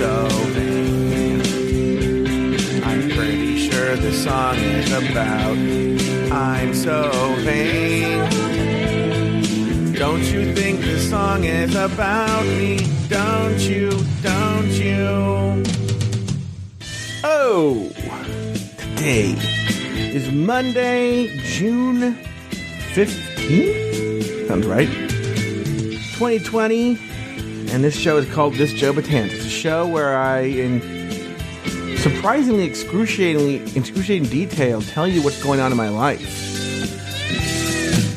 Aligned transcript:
so 0.00 0.28
vain. 0.56 1.42
I'm 2.82 3.10
pretty 3.10 3.68
sure 3.68 3.96
the 3.96 4.12
song 4.14 4.56
is 4.56 4.90
about 4.92 5.58
I'm 6.32 6.72
so 6.72 7.10
vain. 7.40 8.24
Don't 9.92 10.24
you 10.32 10.54
think 10.54 10.80
the 10.80 10.98
song 10.98 11.44
is 11.44 11.74
about 11.74 12.46
me? 12.46 12.78
Don't 13.08 13.60
you? 13.60 13.90
Don't 14.22 14.72
you? 14.72 15.62
Oh, 17.22 17.92
today 18.78 19.34
is 20.16 20.32
Monday, 20.32 21.36
June 21.44 22.16
15th. 22.94 24.48
Sounds 24.48 24.66
right. 24.66 24.88
2020. 26.16 27.09
And 27.72 27.84
this 27.84 27.96
show 27.96 28.16
is 28.16 28.28
called 28.34 28.54
This 28.54 28.72
Joe 28.72 28.92
Betance. 28.92 29.30
It's 29.32 29.44
a 29.44 29.48
show 29.48 29.86
where 29.86 30.18
I, 30.18 30.40
in 30.40 30.80
surprisingly 31.98 32.64
excruciatingly 32.64 33.62
excruciating 33.76 34.28
detail, 34.28 34.82
tell 34.82 35.06
you 35.06 35.22
what's 35.22 35.40
going 35.40 35.60
on 35.60 35.70
in 35.70 35.78
my 35.78 35.88
life. 35.88 36.48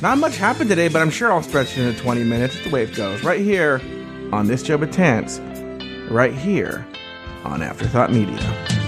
Not 0.02 0.18
much 0.18 0.38
happened 0.38 0.70
today, 0.70 0.88
but 0.88 1.04
I'm 1.04 1.12
sure 1.12 1.32
I'll 1.32 1.44
stretch 1.44 1.78
it 1.78 1.86
into 1.88 2.02
20 2.02 2.24
minutes. 2.24 2.56
It's 2.56 2.64
the 2.64 2.72
way 2.72 2.84
it 2.84 2.96
goes. 2.96 3.24
Right 3.24 3.42
here 3.42 3.80
on 4.32 4.48
This 4.48 4.64
Joe 4.64 4.78
Betance. 4.80 5.40
Right 6.10 6.34
here 6.34 6.86
on 7.44 7.62
Afterthought 7.62 8.12
Media. 8.12 8.83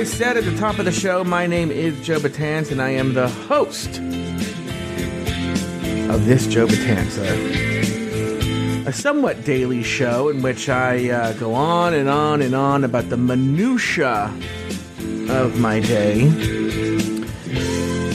I 0.00 0.04
said 0.04 0.38
at 0.38 0.44
the 0.44 0.56
top 0.56 0.78
of 0.78 0.86
the 0.86 0.92
show, 0.92 1.22
my 1.24 1.46
name 1.46 1.70
is 1.70 2.00
Joe 2.00 2.18
Betance, 2.18 2.72
and 2.72 2.80
I 2.80 2.88
am 2.88 3.12
the 3.12 3.28
host 3.28 3.98
of 6.08 6.24
this 6.24 6.46
Joe 6.46 6.66
Betance, 6.66 7.18
a, 7.18 8.88
a 8.88 8.92
somewhat 8.94 9.44
daily 9.44 9.82
show 9.82 10.30
in 10.30 10.40
which 10.40 10.70
I 10.70 11.10
uh, 11.10 11.34
go 11.34 11.52
on 11.52 11.92
and 11.92 12.08
on 12.08 12.40
and 12.40 12.54
on 12.54 12.82
about 12.82 13.10
the 13.10 13.18
minutia 13.18 14.34
of 15.28 15.60
my 15.60 15.80
day. 15.80 16.22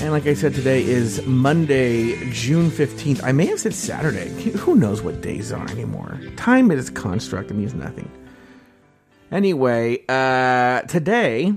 And 0.01 0.11
like 0.11 0.25
I 0.25 0.33
said, 0.33 0.55
today 0.55 0.83
is 0.83 1.23
Monday, 1.27 2.31
June 2.31 2.71
15th. 2.71 3.23
I 3.23 3.31
may 3.31 3.45
have 3.45 3.59
said 3.59 3.75
Saturday. 3.75 4.29
Who 4.57 4.75
knows 4.75 5.03
what 5.03 5.21
days 5.21 5.51
are 5.51 5.69
anymore? 5.69 6.19
Time 6.35 6.71
is 6.71 6.89
construct, 6.89 7.51
it 7.51 7.53
means 7.53 7.75
nothing. 7.75 8.09
Anyway, 9.31 10.03
uh, 10.09 10.81
today, 10.83 11.53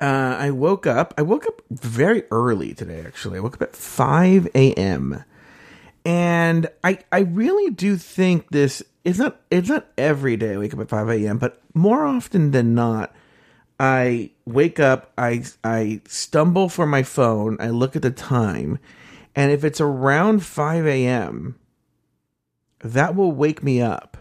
uh, 0.00 0.36
I 0.38 0.50
woke 0.50 0.86
up. 0.86 1.14
I 1.16 1.22
woke 1.22 1.46
up 1.46 1.62
very 1.70 2.24
early 2.30 2.74
today, 2.74 3.02
actually. 3.06 3.38
I 3.38 3.40
woke 3.40 3.54
up 3.54 3.62
at 3.62 3.76
5 3.76 4.48
a.m. 4.54 5.24
And 6.04 6.68
I, 6.84 6.98
I 7.10 7.20
really 7.20 7.72
do 7.72 7.96
think 7.96 8.50
this 8.50 8.82
it's 9.04 9.18
not 9.18 9.40
it's 9.50 9.68
not 9.68 9.86
every 9.96 10.36
day 10.36 10.54
I 10.54 10.58
wake 10.58 10.74
up 10.74 10.80
at 10.80 10.88
5 10.88 11.08
a.m., 11.10 11.38
but 11.38 11.62
more 11.74 12.04
often 12.04 12.50
than 12.50 12.74
not, 12.74 13.14
I 13.78 14.30
wake 14.44 14.80
up, 14.80 15.12
I 15.16 15.44
I 15.62 16.00
stumble 16.06 16.68
for 16.68 16.86
my 16.86 17.02
phone, 17.02 17.56
I 17.60 17.68
look 17.70 17.94
at 17.94 18.02
the 18.02 18.10
time, 18.10 18.78
and 19.34 19.52
if 19.52 19.64
it's 19.64 19.80
around 19.80 20.44
5 20.44 20.86
a.m., 20.86 21.56
that 22.80 23.14
will 23.14 23.32
wake 23.32 23.62
me 23.62 23.80
up 23.80 24.16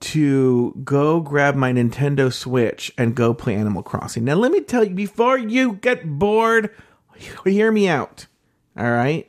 to 0.00 0.74
go 0.84 1.20
grab 1.20 1.54
my 1.54 1.72
Nintendo 1.72 2.32
Switch 2.32 2.92
and 2.96 3.14
go 3.14 3.34
play 3.34 3.54
Animal 3.54 3.82
Crossing. 3.82 4.24
Now, 4.24 4.34
let 4.34 4.52
me 4.52 4.60
tell 4.60 4.84
you, 4.84 4.94
before 4.94 5.38
you 5.38 5.72
get 5.74 6.18
bored, 6.18 6.70
hear 7.44 7.72
me 7.72 7.88
out. 7.88 8.26
All 8.76 8.90
right? 8.90 9.28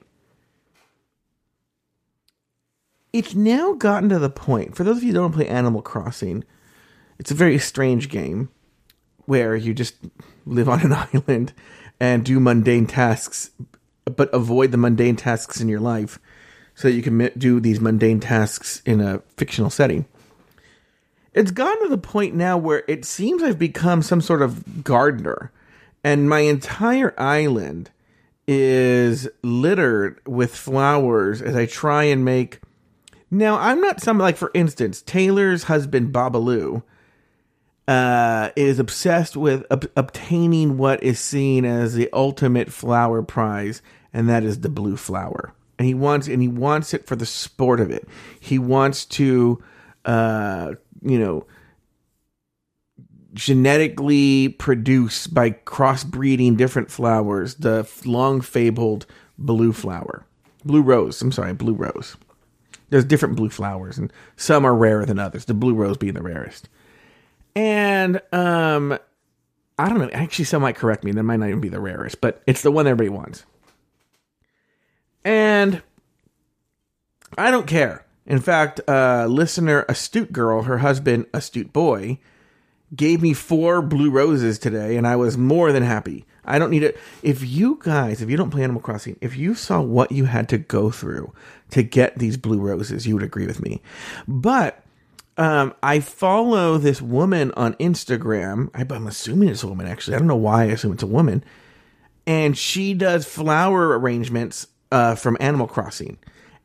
It's 3.12 3.34
now 3.34 3.74
gotten 3.74 4.09
to 4.09 4.19
the 4.19 4.30
point, 4.30 4.75
for 4.75 4.84
those 4.84 4.97
of 4.97 5.03
you 5.03 5.09
who 5.09 5.19
don't 5.19 5.34
play 5.34 5.47
Animal 5.47 5.81
Crossing, 5.81 6.44
it's 7.18 7.31
a 7.31 7.36
very 7.36 7.57
strange 7.57 8.09
game 8.09 8.50
where 9.25 9.56
you 9.56 9.74
just 9.74 9.96
live 10.46 10.69
on 10.69 10.81
an 10.81 10.94
island 11.13 11.53
and 12.00 12.24
do 12.24 12.40
mundane 12.40 12.86
tasks, 12.86 13.50
but 14.06 14.34
avoid 14.34 14.72
the 14.72 14.78
mundane 14.78 15.16
tasks 15.16 15.59
in 15.59 15.68
your 15.68 15.80
life 15.80 16.19
so 16.75 16.88
that 16.88 16.94
you 16.94 17.01
can 17.01 17.30
do 17.38 17.59
these 17.59 17.81
mundane 17.81 18.19
tasks 18.19 18.81
in 18.86 19.01
a 19.01 19.19
fictional 19.36 19.72
setting 19.72 20.06
it's 21.34 21.51
gotten 21.51 21.84
to 21.84 21.90
the 21.90 21.97
point 21.97 22.35
now 22.35 22.57
where 22.57 22.84
it 22.88 23.06
seems 23.06 23.44
I've 23.44 23.59
become 23.59 24.01
some 24.01 24.22
sort 24.22 24.41
of 24.41 24.84
gardener, 24.84 25.51
and 26.03 26.29
my 26.29 26.40
entire 26.40 27.13
island 27.19 27.91
is 28.47 29.29
littered 29.44 30.19
with 30.25 30.56
flowers 30.56 31.41
as 31.41 31.56
I 31.56 31.66
try 31.66 32.06
and 32.06 32.25
make. 32.25 32.59
Now, 33.29 33.59
I'm 33.59 33.79
not 33.79 34.01
some 34.01 34.18
like, 34.18 34.38
for 34.38 34.50
instance, 34.56 35.03
Taylor's 35.03 35.63
husband 35.63 36.12
Babalu 36.12 36.81
uh, 37.88 38.50
is 38.56 38.79
obsessed 38.79 39.38
with 39.38 39.63
ob- 39.69 39.91
obtaining 39.95 40.78
what 40.78 41.03
is 41.03 41.19
seen 41.19 41.63
as 41.63 41.94
the 41.94 42.09
ultimate 42.12 42.73
flower 42.73 43.22
prize, 43.22 43.84
and 44.12 44.28
that 44.29 44.44
is 44.44 44.62
the 44.62 44.69
blue 44.69 44.97
flower. 44.97 45.53
And 45.78 45.88
he 45.88 45.94
wants, 45.94 46.28
and 46.28 46.41
he 46.41 46.47
wants 46.47 46.94
it 46.94 47.06
for 47.06 47.16
the 47.16 47.28
sport 47.28 47.79
of 47.79 47.91
it. 47.91 48.07
He 48.39 48.57
wants 48.57 49.06
to 49.06 49.63
uh, 50.06 50.73
you 51.02 51.20
know, 51.20 51.46
genetically 53.34 54.50
produced 54.50 55.34
by 55.34 55.52
crossbreeding 55.52 56.58
different 56.58 56.90
flowers, 56.92 57.56
the 57.56 57.90
long 58.06 58.42
fabled 58.42 59.06
blue 59.38 59.72
flower. 59.72 60.26
Blue 60.66 60.82
rose, 60.82 61.22
I'm 61.22 61.32
sorry, 61.32 61.54
blue 61.54 61.74
rose. 61.74 62.18
There's 62.90 63.06
different 63.06 63.36
blue 63.36 63.50
flowers, 63.50 63.98
and 63.98 64.12
some 64.36 64.66
are 64.66 64.76
rarer 64.76 65.06
than 65.06 65.20
others, 65.20 65.46
the 65.46 65.54
blue 65.54 65.76
rose 65.76 65.98
being 65.98 66.16
the 66.16 66.24
rarest. 66.24 66.68
And 67.56 68.22
um 68.31 68.98
I 69.78 69.88
don't 69.88 70.00
know, 70.00 70.10
actually 70.12 70.46
some 70.46 70.62
might 70.62 70.76
correct 70.76 71.06
me, 71.06 71.12
that 71.12 71.24
might 71.24 71.38
not 71.38 71.48
even 71.48 71.62
be 71.62 71.70
the 71.70 71.80
rarest, 71.80 72.20
but 72.20 72.42
it's 72.46 72.62
the 72.62 72.72
one 72.72 72.88
everybody 72.88 73.10
wants. 73.10 73.46
And 75.24 75.81
I 77.38 77.52
don't 77.52 77.68
care. 77.68 78.06
In 78.29 78.40
fact, 78.40 78.79
uh, 78.88 79.25
listener 79.28 79.85
Astute 79.90 80.31
Girl, 80.31 80.62
her 80.62 80.78
husband, 80.78 81.25
Astute 81.34 81.73
Boy, 81.73 82.19
gave 82.95 83.23
me 83.23 83.34
four 83.34 83.81
blue 83.81 84.12
roses 84.12 84.59
today, 84.59 84.95
and 84.97 85.07
I 85.07 85.16
was 85.16 85.35
more 85.35 85.72
than 85.72 85.81
happy. 85.81 86.25
I 86.45 86.59
don't 86.59 86.69
need 86.69 86.84
it. 86.84 86.97
If 87.23 87.44
you 87.44 87.79
guys, 87.81 88.22
if 88.22 88.29
you 88.29 88.38
don't 88.38 88.51
play 88.51 88.63
Animal 88.63 88.81
Crossing, 88.81 89.18
if 89.19 89.35
you 89.35 89.56
saw 89.56 89.81
what 89.81 90.12
you 90.12 90.25
had 90.25 90.47
to 90.50 90.59
go 90.59 90.91
through 90.91 91.34
to 91.72 91.81
get 91.81 92.19
these 92.19 92.38
blue 92.38 92.59
roses, 92.59 93.07
you 93.07 93.16
would 93.16 93.23
agree 93.23 93.47
with 93.47 93.62
me. 93.62 93.81
But 94.28 94.84
um, 95.38 95.73
I 95.81 96.00
follow 96.00 96.78
this 96.78 97.01
woman 97.01 97.51
on 97.57 97.73
Instagram. 97.75 98.69
I, 98.75 98.85
I'm 98.94 99.07
assuming 99.07 99.50
it's 99.50 99.63
a 99.63 99.68
woman, 99.68 99.88
actually. 99.88 100.16
I 100.16 100.19
don't 100.19 100.28
know 100.28 100.35
why 100.35 100.63
I 100.63 100.68
assume 100.68 100.94
it's 100.94 101.03
a 101.03 101.07
woman. 101.07 101.44
And 102.28 102.56
she 102.56 102.94
does 102.94 103.25
flower 103.25 103.97
arrangements 103.97 104.68
uh, 104.91 105.16
from 105.16 105.35
Animal 105.39 105.68
Crossing 105.68 106.19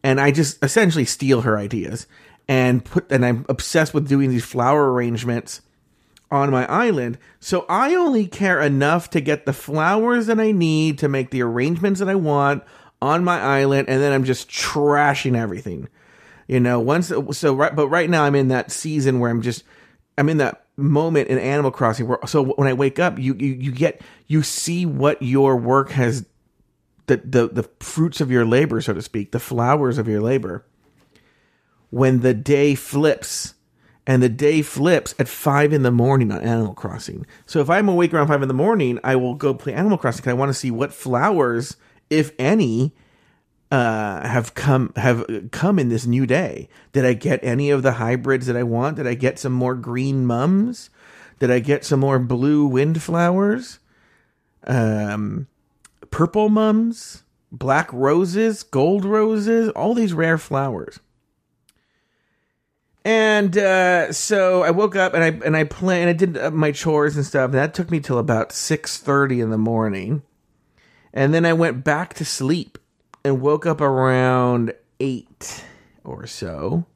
and 0.04 0.20
I 0.20 0.30
just 0.30 0.62
essentially 0.62 1.06
steal 1.06 1.40
her 1.40 1.58
ideas 1.58 2.06
and 2.46 2.84
put 2.84 3.10
and 3.10 3.24
I'm 3.24 3.46
obsessed 3.48 3.94
with 3.94 4.06
doing 4.06 4.28
these 4.28 4.44
flower 4.44 4.92
arrangements 4.92 5.62
on 6.30 6.50
my 6.50 6.66
island. 6.66 7.18
So 7.40 7.64
I 7.68 7.94
only 7.94 8.26
care 8.26 8.60
enough 8.60 9.08
to 9.10 9.20
get 9.20 9.46
the 9.46 9.52
flowers 9.52 10.26
that 10.26 10.38
I 10.38 10.52
need 10.52 10.98
to 10.98 11.08
make 11.08 11.30
the 11.30 11.42
arrangements 11.42 12.00
that 12.00 12.08
I 12.08 12.14
want 12.14 12.62
on 13.00 13.24
my 13.24 13.40
island 13.40 13.88
and 13.88 14.00
then 14.00 14.12
I'm 14.12 14.24
just 14.24 14.48
trashing 14.48 15.36
everything. 15.36 15.88
You 16.46 16.60
know, 16.60 16.78
once 16.78 17.10
so 17.32 17.54
right 17.54 17.74
but 17.74 17.88
right 17.88 18.10
now 18.10 18.24
I'm 18.24 18.34
in 18.34 18.48
that 18.48 18.70
season 18.70 19.20
where 19.20 19.30
I'm 19.30 19.40
just 19.40 19.64
I'm 20.18 20.28
in 20.28 20.36
that 20.36 20.66
moment 20.76 21.28
in 21.28 21.38
Animal 21.38 21.70
Crossing 21.70 22.06
where 22.06 22.18
so 22.26 22.44
when 22.44 22.68
I 22.68 22.74
wake 22.74 22.98
up 22.98 23.18
you 23.18 23.34
you, 23.38 23.54
you 23.54 23.72
get 23.72 24.02
you 24.26 24.42
see 24.42 24.84
what 24.84 25.22
your 25.22 25.56
work 25.56 25.90
has 25.92 26.26
the, 27.06 27.16
the 27.18 27.48
the 27.48 27.68
fruits 27.80 28.20
of 28.20 28.30
your 28.30 28.44
labor, 28.44 28.80
so 28.80 28.94
to 28.94 29.02
speak, 29.02 29.32
the 29.32 29.40
flowers 29.40 29.98
of 29.98 30.08
your 30.08 30.20
labor. 30.20 30.64
When 31.90 32.20
the 32.20 32.34
day 32.34 32.74
flips, 32.74 33.54
and 34.06 34.22
the 34.22 34.28
day 34.28 34.62
flips 34.62 35.14
at 35.18 35.28
five 35.28 35.72
in 35.72 35.82
the 35.82 35.90
morning 35.90 36.30
on 36.30 36.40
Animal 36.40 36.74
Crossing. 36.74 37.24
So 37.46 37.60
if 37.60 37.70
I'm 37.70 37.88
awake 37.88 38.12
around 38.12 38.28
five 38.28 38.42
in 38.42 38.48
the 38.48 38.54
morning, 38.54 38.98
I 39.04 39.16
will 39.16 39.34
go 39.34 39.54
play 39.54 39.72
Animal 39.72 39.98
Crossing 39.98 40.22
because 40.22 40.30
I 40.30 40.34
want 40.34 40.50
to 40.50 40.54
see 40.54 40.70
what 40.70 40.92
flowers, 40.92 41.76
if 42.10 42.32
any, 42.38 42.92
uh, 43.70 44.26
have 44.28 44.54
come 44.54 44.92
have 44.96 45.24
come 45.50 45.78
in 45.78 45.88
this 45.88 46.06
new 46.06 46.26
day. 46.26 46.68
Did 46.92 47.04
I 47.04 47.14
get 47.14 47.40
any 47.42 47.70
of 47.70 47.82
the 47.82 47.92
hybrids 47.92 48.46
that 48.46 48.56
I 48.56 48.62
want? 48.62 48.96
Did 48.96 49.06
I 49.06 49.14
get 49.14 49.38
some 49.38 49.52
more 49.52 49.74
green 49.74 50.26
mums? 50.26 50.90
Did 51.38 51.50
I 51.50 51.58
get 51.58 51.84
some 51.84 52.00
more 52.00 52.18
blue 52.18 52.66
windflowers? 52.66 53.78
Um, 54.66 55.46
purple 56.14 56.48
mums, 56.48 57.24
black 57.50 57.92
roses, 57.92 58.62
gold 58.62 59.04
roses, 59.04 59.68
all 59.70 59.94
these 59.94 60.12
rare 60.12 60.38
flowers. 60.38 61.00
And 63.04 63.58
uh, 63.58 64.12
so 64.12 64.62
I 64.62 64.70
woke 64.70 64.94
up 64.94 65.12
and 65.14 65.24
I 65.24 65.44
and 65.44 65.56
I 65.56 65.64
planned 65.64 66.08
and 66.08 66.10
I 66.10 66.12
did 66.12 66.38
uh, 66.38 66.52
my 66.52 66.70
chores 66.70 67.16
and 67.16 67.26
stuff. 67.26 67.46
And 67.46 67.54
that 67.54 67.74
took 67.74 67.90
me 67.90 67.98
till 67.98 68.18
about 68.18 68.52
six 68.52 68.96
thirty 68.96 69.40
in 69.40 69.50
the 69.50 69.58
morning, 69.58 70.22
and 71.12 71.34
then 71.34 71.44
I 71.44 71.52
went 71.52 71.82
back 71.82 72.14
to 72.14 72.24
sleep 72.24 72.78
and 73.24 73.40
woke 73.40 73.66
up 73.66 73.80
around 73.80 74.72
eight 75.00 75.64
or 76.04 76.28
so. 76.28 76.86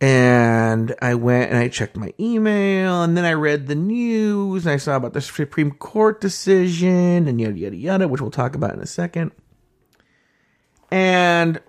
And 0.00 0.94
I 1.02 1.14
went 1.14 1.50
and 1.50 1.58
I 1.58 1.68
checked 1.68 1.96
my 1.96 2.14
email, 2.18 3.02
and 3.02 3.16
then 3.16 3.26
I 3.26 3.34
read 3.34 3.66
the 3.66 3.74
news, 3.74 4.64
and 4.64 4.72
I 4.72 4.78
saw 4.78 4.96
about 4.96 5.12
the 5.12 5.20
Supreme 5.20 5.72
Court 5.72 6.20
decision, 6.20 7.28
and 7.28 7.38
yada 7.38 7.58
yada 7.58 7.76
yada, 7.76 8.08
which 8.08 8.20
we'll 8.22 8.30
talk 8.30 8.54
about 8.54 8.72
in 8.72 8.80
a 8.80 8.86
second. 8.86 9.32
And 10.90 11.60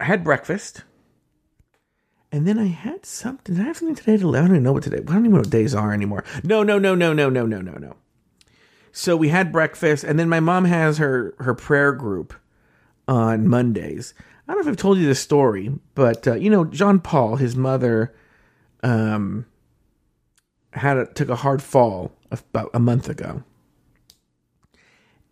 I 0.00 0.04
had 0.04 0.24
breakfast 0.24 0.82
and 2.34 2.48
then 2.48 2.58
I 2.58 2.66
had 2.66 3.06
something. 3.06 3.54
Did 3.54 3.62
I 3.62 3.66
have 3.68 3.76
something 3.76 3.94
today 3.94 4.16
to 4.16 4.28
I 4.30 4.40
don't 4.40 4.50
even 4.50 4.64
know 4.64 4.72
what 4.72 4.82
today. 4.82 4.96
I 4.96 5.02
don't 5.02 5.20
even 5.20 5.30
know 5.30 5.38
what 5.38 5.50
days 5.50 5.72
are 5.72 5.92
anymore. 5.92 6.24
No, 6.42 6.64
no, 6.64 6.80
no, 6.80 6.96
no, 6.96 7.12
no, 7.12 7.30
no, 7.30 7.46
no, 7.46 7.60
no, 7.60 7.74
no. 7.74 7.94
So 8.90 9.16
we 9.16 9.28
had 9.28 9.52
breakfast, 9.52 10.02
and 10.02 10.18
then 10.18 10.28
my 10.28 10.40
mom 10.40 10.64
has 10.64 10.98
her 10.98 11.36
her 11.38 11.54
prayer 11.54 11.92
group 11.92 12.34
on 13.06 13.46
Mondays. 13.46 14.14
I 14.46 14.52
don't 14.52 14.64
know 14.64 14.68
if 14.68 14.74
I've 14.74 14.80
told 14.80 14.98
you 14.98 15.06
this 15.06 15.20
story, 15.20 15.72
but 15.94 16.28
uh, 16.28 16.34
you 16.34 16.50
know, 16.50 16.64
John 16.64 17.00
Paul, 17.00 17.36
his 17.36 17.56
mother, 17.56 18.14
um, 18.82 19.46
had 20.72 20.96
a, 20.96 21.06
took 21.06 21.28
a 21.28 21.36
hard 21.36 21.62
fall 21.62 22.12
about 22.30 22.70
a 22.74 22.78
month 22.78 23.08
ago, 23.08 23.42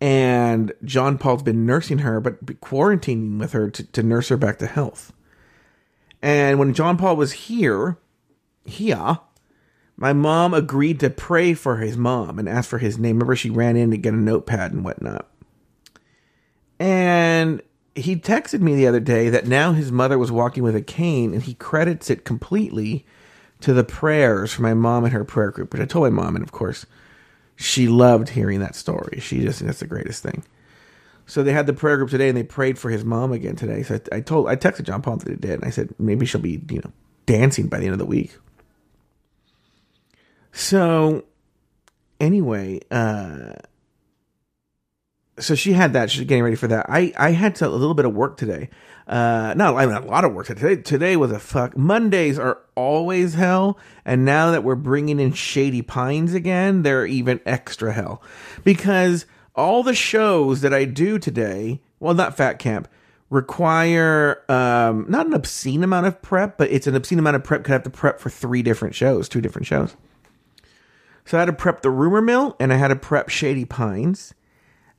and 0.01 0.73
John 0.83 1.17
Paul's 1.17 1.43
been 1.43 1.65
nursing 1.65 1.99
her, 1.99 2.19
but 2.19 2.45
quarantining 2.59 3.39
with 3.39 3.51
her 3.53 3.69
to, 3.69 3.83
to 3.83 4.03
nurse 4.03 4.29
her 4.29 4.37
back 4.37 4.57
to 4.59 4.67
health. 4.67 5.13
And 6.21 6.57
when 6.57 6.73
John 6.73 6.97
Paul 6.97 7.15
was 7.15 7.33
here, 7.33 7.97
here, 8.65 9.19
my 9.95 10.13
mom 10.13 10.53
agreed 10.53 10.99
to 11.01 11.09
pray 11.09 11.53
for 11.53 11.77
his 11.77 11.97
mom 11.97 12.39
and 12.39 12.49
ask 12.49 12.69
for 12.69 12.79
his 12.79 12.97
name. 12.97 13.17
Remember, 13.17 13.35
she 13.35 13.49
ran 13.49 13.75
in 13.75 13.91
to 13.91 13.97
get 13.97 14.13
a 14.13 14.17
notepad 14.17 14.71
and 14.71 14.83
whatnot. 14.83 15.29
And 16.79 17.61
he 17.95 18.15
texted 18.15 18.61
me 18.61 18.75
the 18.75 18.87
other 18.87 18.99
day 18.99 19.29
that 19.29 19.47
now 19.47 19.73
his 19.73 19.91
mother 19.91 20.17
was 20.17 20.31
walking 20.31 20.63
with 20.63 20.75
a 20.75 20.81
cane 20.81 21.33
and 21.33 21.43
he 21.43 21.53
credits 21.53 22.09
it 22.09 22.25
completely 22.25 23.05
to 23.61 23.73
the 23.73 23.83
prayers 23.83 24.51
for 24.51 24.61
my 24.61 24.73
mom 24.73 25.03
and 25.05 25.13
her 25.13 25.23
prayer 25.23 25.51
group, 25.51 25.71
which 25.71 25.81
I 25.81 25.85
told 25.85 26.11
my 26.11 26.23
mom, 26.23 26.35
and 26.35 26.43
of 26.43 26.51
course, 26.51 26.85
she 27.55 27.87
loved 27.87 28.29
hearing 28.29 28.59
that 28.59 28.75
story. 28.75 29.19
She 29.21 29.41
just 29.41 29.59
that's 29.59 29.79
the 29.79 29.87
greatest 29.87 30.23
thing. 30.23 30.43
So 31.25 31.43
they 31.43 31.53
had 31.53 31.67
the 31.67 31.73
prayer 31.73 31.97
group 31.97 32.09
today, 32.09 32.27
and 32.27 32.37
they 32.37 32.43
prayed 32.43 32.77
for 32.77 32.89
his 32.89 33.05
mom 33.05 33.31
again 33.31 33.55
today. 33.55 33.83
So 33.83 33.99
I, 34.11 34.17
I 34.17 34.19
told, 34.21 34.49
I 34.49 34.57
texted 34.57 34.83
John 34.83 35.01
Paul 35.01 35.17
that 35.17 35.29
it 35.29 35.39
did, 35.39 35.51
and 35.51 35.65
I 35.65 35.69
said 35.69 35.93
maybe 35.97 36.25
she'll 36.25 36.41
be, 36.41 36.61
you 36.69 36.81
know, 36.83 36.91
dancing 37.25 37.67
by 37.67 37.79
the 37.79 37.85
end 37.85 37.93
of 37.93 37.99
the 37.99 38.05
week. 38.05 38.35
So 40.51 41.23
anyway, 42.19 42.81
uh, 42.91 43.53
so 45.39 45.55
she 45.55 45.73
had 45.73 45.93
that. 45.93 46.11
She's 46.11 46.25
getting 46.25 46.43
ready 46.43 46.55
for 46.55 46.67
that. 46.67 46.85
I 46.89 47.13
I 47.17 47.31
had 47.31 47.55
to, 47.55 47.67
a 47.67 47.69
little 47.69 47.95
bit 47.95 48.05
of 48.05 48.13
work 48.13 48.37
today. 48.37 48.69
Uh, 49.07 49.53
not 49.57 49.75
I 49.75 49.85
mean, 49.85 49.95
a 49.95 50.05
lot 50.05 50.23
of 50.23 50.33
work 50.33 50.47
today. 50.47 50.77
Today 50.77 51.17
was 51.17 51.31
a 51.31 51.39
fuck. 51.39 51.75
Mondays 51.75 52.39
are 52.39 52.59
always 52.75 53.33
hell, 53.33 53.77
and 54.05 54.23
now 54.25 54.51
that 54.51 54.63
we're 54.63 54.75
bringing 54.75 55.19
in 55.19 55.33
Shady 55.33 55.81
Pines 55.81 56.33
again, 56.33 56.83
they're 56.83 57.05
even 57.05 57.39
extra 57.45 57.93
hell 57.93 58.21
because 58.63 59.25
all 59.55 59.83
the 59.83 59.95
shows 59.95 60.61
that 60.61 60.73
I 60.73 60.85
do 60.85 61.19
today, 61.19 61.81
well, 61.99 62.13
not 62.13 62.37
Fat 62.37 62.59
Camp, 62.59 62.87
require 63.29 64.43
um, 64.49 65.05
not 65.09 65.25
an 65.25 65.33
obscene 65.33 65.83
amount 65.83 66.05
of 66.05 66.21
prep, 66.21 66.57
but 66.57 66.69
it's 66.71 66.87
an 66.87 66.95
obscene 66.95 67.19
amount 67.19 67.35
of 67.35 67.43
prep 67.43 67.61
because 67.61 67.71
I 67.71 67.73
have 67.73 67.83
to 67.83 67.89
prep 67.89 68.19
for 68.19 68.29
three 68.29 68.61
different 68.61 68.95
shows, 68.95 69.27
two 69.27 69.41
different 69.41 69.65
shows. 69.65 69.95
So 71.25 71.37
I 71.37 71.41
had 71.41 71.45
to 71.45 71.53
prep 71.53 71.81
the 71.81 71.89
rumor 71.89 72.21
mill 72.21 72.55
and 72.59 72.71
I 72.71 72.75
had 72.75 72.89
to 72.89 72.95
prep 72.95 73.29
Shady 73.29 73.65
Pines. 73.65 74.33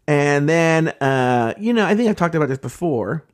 And 0.06 0.48
then, 0.48 0.88
uh, 0.88 1.54
you 1.58 1.72
know, 1.72 1.86
I 1.86 1.94
think 1.94 2.08
I've 2.08 2.16
talked 2.16 2.34
about 2.34 2.48
this 2.48 2.58
before, 2.58 3.24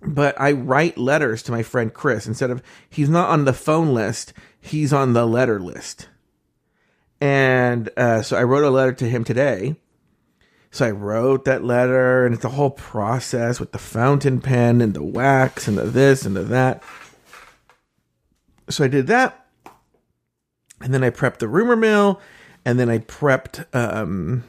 but 0.00 0.40
I 0.40 0.52
write 0.52 0.98
letters 0.98 1.42
to 1.44 1.52
my 1.52 1.62
friend 1.62 1.92
Chris 1.92 2.26
instead 2.26 2.50
of 2.50 2.62
he's 2.88 3.08
not 3.08 3.30
on 3.30 3.44
the 3.44 3.52
phone 3.52 3.94
list, 3.94 4.32
he's 4.60 4.92
on 4.92 5.12
the 5.12 5.26
letter 5.26 5.58
list. 5.58 6.08
And 7.20 7.90
uh, 7.96 8.22
so 8.22 8.36
I 8.36 8.44
wrote 8.44 8.64
a 8.64 8.70
letter 8.70 8.92
to 8.92 9.08
him 9.08 9.24
today. 9.24 9.76
So 10.70 10.86
I 10.86 10.90
wrote 10.90 11.44
that 11.44 11.64
letter, 11.64 12.26
and 12.26 12.34
it's 12.34 12.44
a 12.44 12.48
whole 12.48 12.70
process 12.70 13.60
with 13.60 13.70
the 13.70 13.78
fountain 13.78 14.40
pen 14.40 14.80
and 14.80 14.92
the 14.92 15.04
wax 15.04 15.68
and 15.68 15.78
the 15.78 15.84
this 15.84 16.26
and 16.26 16.34
the 16.34 16.42
that. 16.42 16.82
So 18.68 18.84
I 18.84 18.88
did 18.88 19.06
that. 19.06 19.46
And 20.80 20.92
then 20.92 21.04
I 21.04 21.10
prepped 21.10 21.38
the 21.38 21.46
rumor 21.48 21.76
mill, 21.76 22.20
and 22.64 22.78
then 22.78 22.90
I 22.90 22.98
prepped 22.98 23.64
um, 23.72 24.42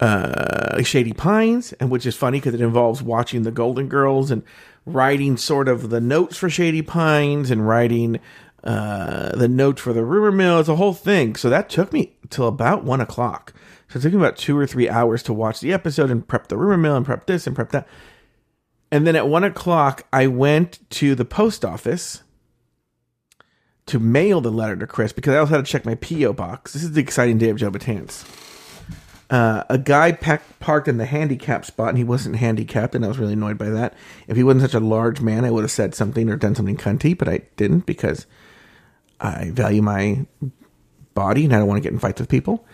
uh, 0.00 0.82
Shady 0.82 1.12
Pines, 1.12 1.72
and 1.74 1.90
which 1.90 2.06
is 2.06 2.16
funny 2.16 2.38
because 2.38 2.54
it 2.54 2.60
involves 2.60 3.02
watching 3.02 3.42
the 3.42 3.50
Golden 3.52 3.88
Girls 3.88 4.30
and 4.30 4.42
writing 4.86 5.36
sort 5.36 5.68
of 5.68 5.90
the 5.90 6.00
notes 6.00 6.36
for 6.36 6.50
Shady 6.50 6.82
Pines 6.82 7.50
and 7.50 7.66
writing 7.66 8.20
uh, 8.62 9.36
the 9.36 9.48
notes 9.48 9.80
for 9.80 9.92
the 9.92 10.04
rumor 10.04 10.32
mill. 10.32 10.58
It's 10.58 10.68
a 10.68 10.76
whole 10.76 10.94
thing. 10.94 11.36
So 11.36 11.48
that 11.50 11.68
took 11.68 11.92
me 11.92 12.16
till 12.30 12.48
about 12.48 12.84
one 12.84 13.00
o'clock. 13.00 13.52
So 13.88 13.98
it 13.98 14.02
took 14.02 14.12
me 14.12 14.18
about 14.18 14.36
two 14.36 14.58
or 14.58 14.66
three 14.66 14.88
hours 14.88 15.22
to 15.24 15.32
watch 15.32 15.60
the 15.60 15.72
episode 15.72 16.10
and 16.10 16.26
prep 16.26 16.48
the 16.48 16.56
rumor 16.56 16.76
mill 16.76 16.96
and 16.96 17.06
prep 17.06 17.26
this 17.26 17.46
and 17.46 17.54
prep 17.54 17.70
that. 17.70 17.86
And 18.90 19.06
then 19.06 19.16
at 19.16 19.28
one 19.28 19.44
o'clock, 19.44 20.06
I 20.12 20.26
went 20.26 20.78
to 20.90 21.14
the 21.14 21.24
post 21.24 21.64
office 21.64 22.22
to 23.86 23.98
mail 23.98 24.40
the 24.40 24.50
letter 24.50 24.76
to 24.76 24.86
Chris 24.86 25.12
because 25.12 25.34
I 25.34 25.38
also 25.38 25.56
had 25.56 25.66
to 25.66 25.70
check 25.70 25.84
my 25.84 25.96
P.O. 25.96 26.32
box. 26.32 26.72
This 26.72 26.82
is 26.82 26.92
the 26.92 27.00
exciting 27.02 27.38
day 27.38 27.50
of 27.50 27.56
Joe 27.56 27.70
Betance. 27.70 28.24
Uh, 29.34 29.64
a 29.68 29.78
guy 29.78 30.12
parked 30.12 30.86
in 30.86 30.96
the 30.96 31.06
handicap 31.06 31.64
spot 31.64 31.88
and 31.88 31.98
he 31.98 32.04
wasn't 32.04 32.36
handicapped, 32.36 32.94
and 32.94 33.04
I 33.04 33.08
was 33.08 33.18
really 33.18 33.32
annoyed 33.32 33.58
by 33.58 33.68
that. 33.68 33.94
If 34.28 34.36
he 34.36 34.44
wasn't 34.44 34.62
such 34.62 34.74
a 34.74 34.86
large 34.86 35.20
man, 35.20 35.44
I 35.44 35.50
would 35.50 35.64
have 35.64 35.72
said 35.72 35.92
something 35.92 36.30
or 36.30 36.36
done 36.36 36.54
something 36.54 36.76
cunty, 36.76 37.18
but 37.18 37.28
I 37.28 37.40
didn't 37.56 37.84
because 37.84 38.26
I 39.20 39.50
value 39.50 39.82
my 39.82 40.24
body 41.14 41.46
and 41.46 41.52
I 41.52 41.58
don't 41.58 41.66
want 41.66 41.78
to 41.78 41.82
get 41.82 41.92
in 41.92 41.98
fights 41.98 42.20
with 42.20 42.28
people. 42.28 42.64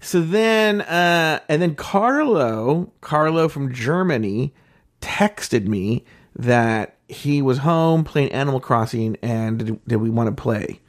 So 0.00 0.20
then, 0.20 0.80
uh, 0.80 1.38
and 1.48 1.62
then 1.62 1.76
Carlo, 1.76 2.92
Carlo 3.00 3.48
from 3.48 3.72
Germany, 3.72 4.52
texted 5.00 5.68
me 5.68 6.04
that 6.34 6.96
he 7.06 7.40
was 7.42 7.58
home 7.58 8.02
playing 8.02 8.32
Animal 8.32 8.58
Crossing 8.58 9.16
and 9.22 9.58
did, 9.60 9.84
did 9.86 9.96
we 9.98 10.10
want 10.10 10.36
to 10.36 10.42
play? 10.42 10.80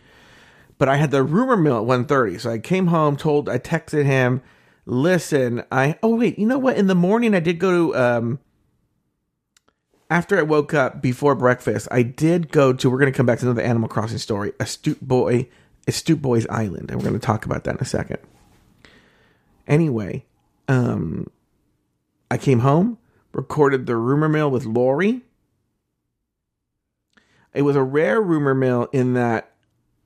But 0.80 0.90
I 0.90 0.96
had 0.96 1.12
the 1.12 1.22
rumor 1.22 1.56
mill 1.56 1.78
at 1.78 2.08
1.30, 2.08 2.42
so 2.42 2.50
I 2.50 2.58
came 2.58 2.88
home, 2.88 3.16
told, 3.16 3.48
I 3.48 3.60
texted 3.60 4.06
him, 4.06 4.42
listen, 4.90 5.64
I, 5.72 5.98
oh 6.02 6.16
wait, 6.16 6.40
you 6.40 6.46
know 6.46 6.58
what? 6.58 6.78
In 6.78 6.88
the 6.88 6.96
morning 6.96 7.36
I 7.36 7.40
did 7.40 7.60
go 7.60 7.72
to, 7.72 7.96
um, 7.96 8.40
after 10.10 10.38
I 10.38 10.42
woke 10.42 10.74
up 10.74 11.02
before 11.02 11.36
breakfast, 11.36 11.88
I 11.92 12.02
did 12.02 12.52
go 12.52 12.74
to. 12.74 12.90
We're 12.90 12.98
to 13.12 13.12
come 13.12 13.28
back 13.28 13.40
to 13.40 13.46
another 13.46 13.62
Animal 13.62 13.88
Crossing 13.88 14.18
story. 14.18 14.54
Astute 14.60 15.00
Boy, 15.02 15.48
Astute 15.88 16.22
Boy's 16.22 16.48
Island, 16.48 16.90
and 16.90 17.00
we're 17.00 17.04
to 17.12 17.20
talk 17.20 17.46
about 17.46 17.64
that 17.66 17.76
in 17.76 17.82
a 17.82 17.86
second. 17.86 18.18
Anyway, 19.68 20.26
um, 20.68 21.28
I 22.32 22.38
came 22.40 22.60
home, 22.60 22.98
recorded 23.34 23.86
the 23.86 23.96
rumor 23.96 24.28
mill 24.28 24.50
with 24.50 24.66
Lori. 24.66 25.22
It 27.54 27.62
was 27.62 27.76
a 27.76 27.84
rare 27.84 28.20
rumor 28.20 28.56
mill 28.56 28.90
in 28.92 29.14
that 29.14 29.52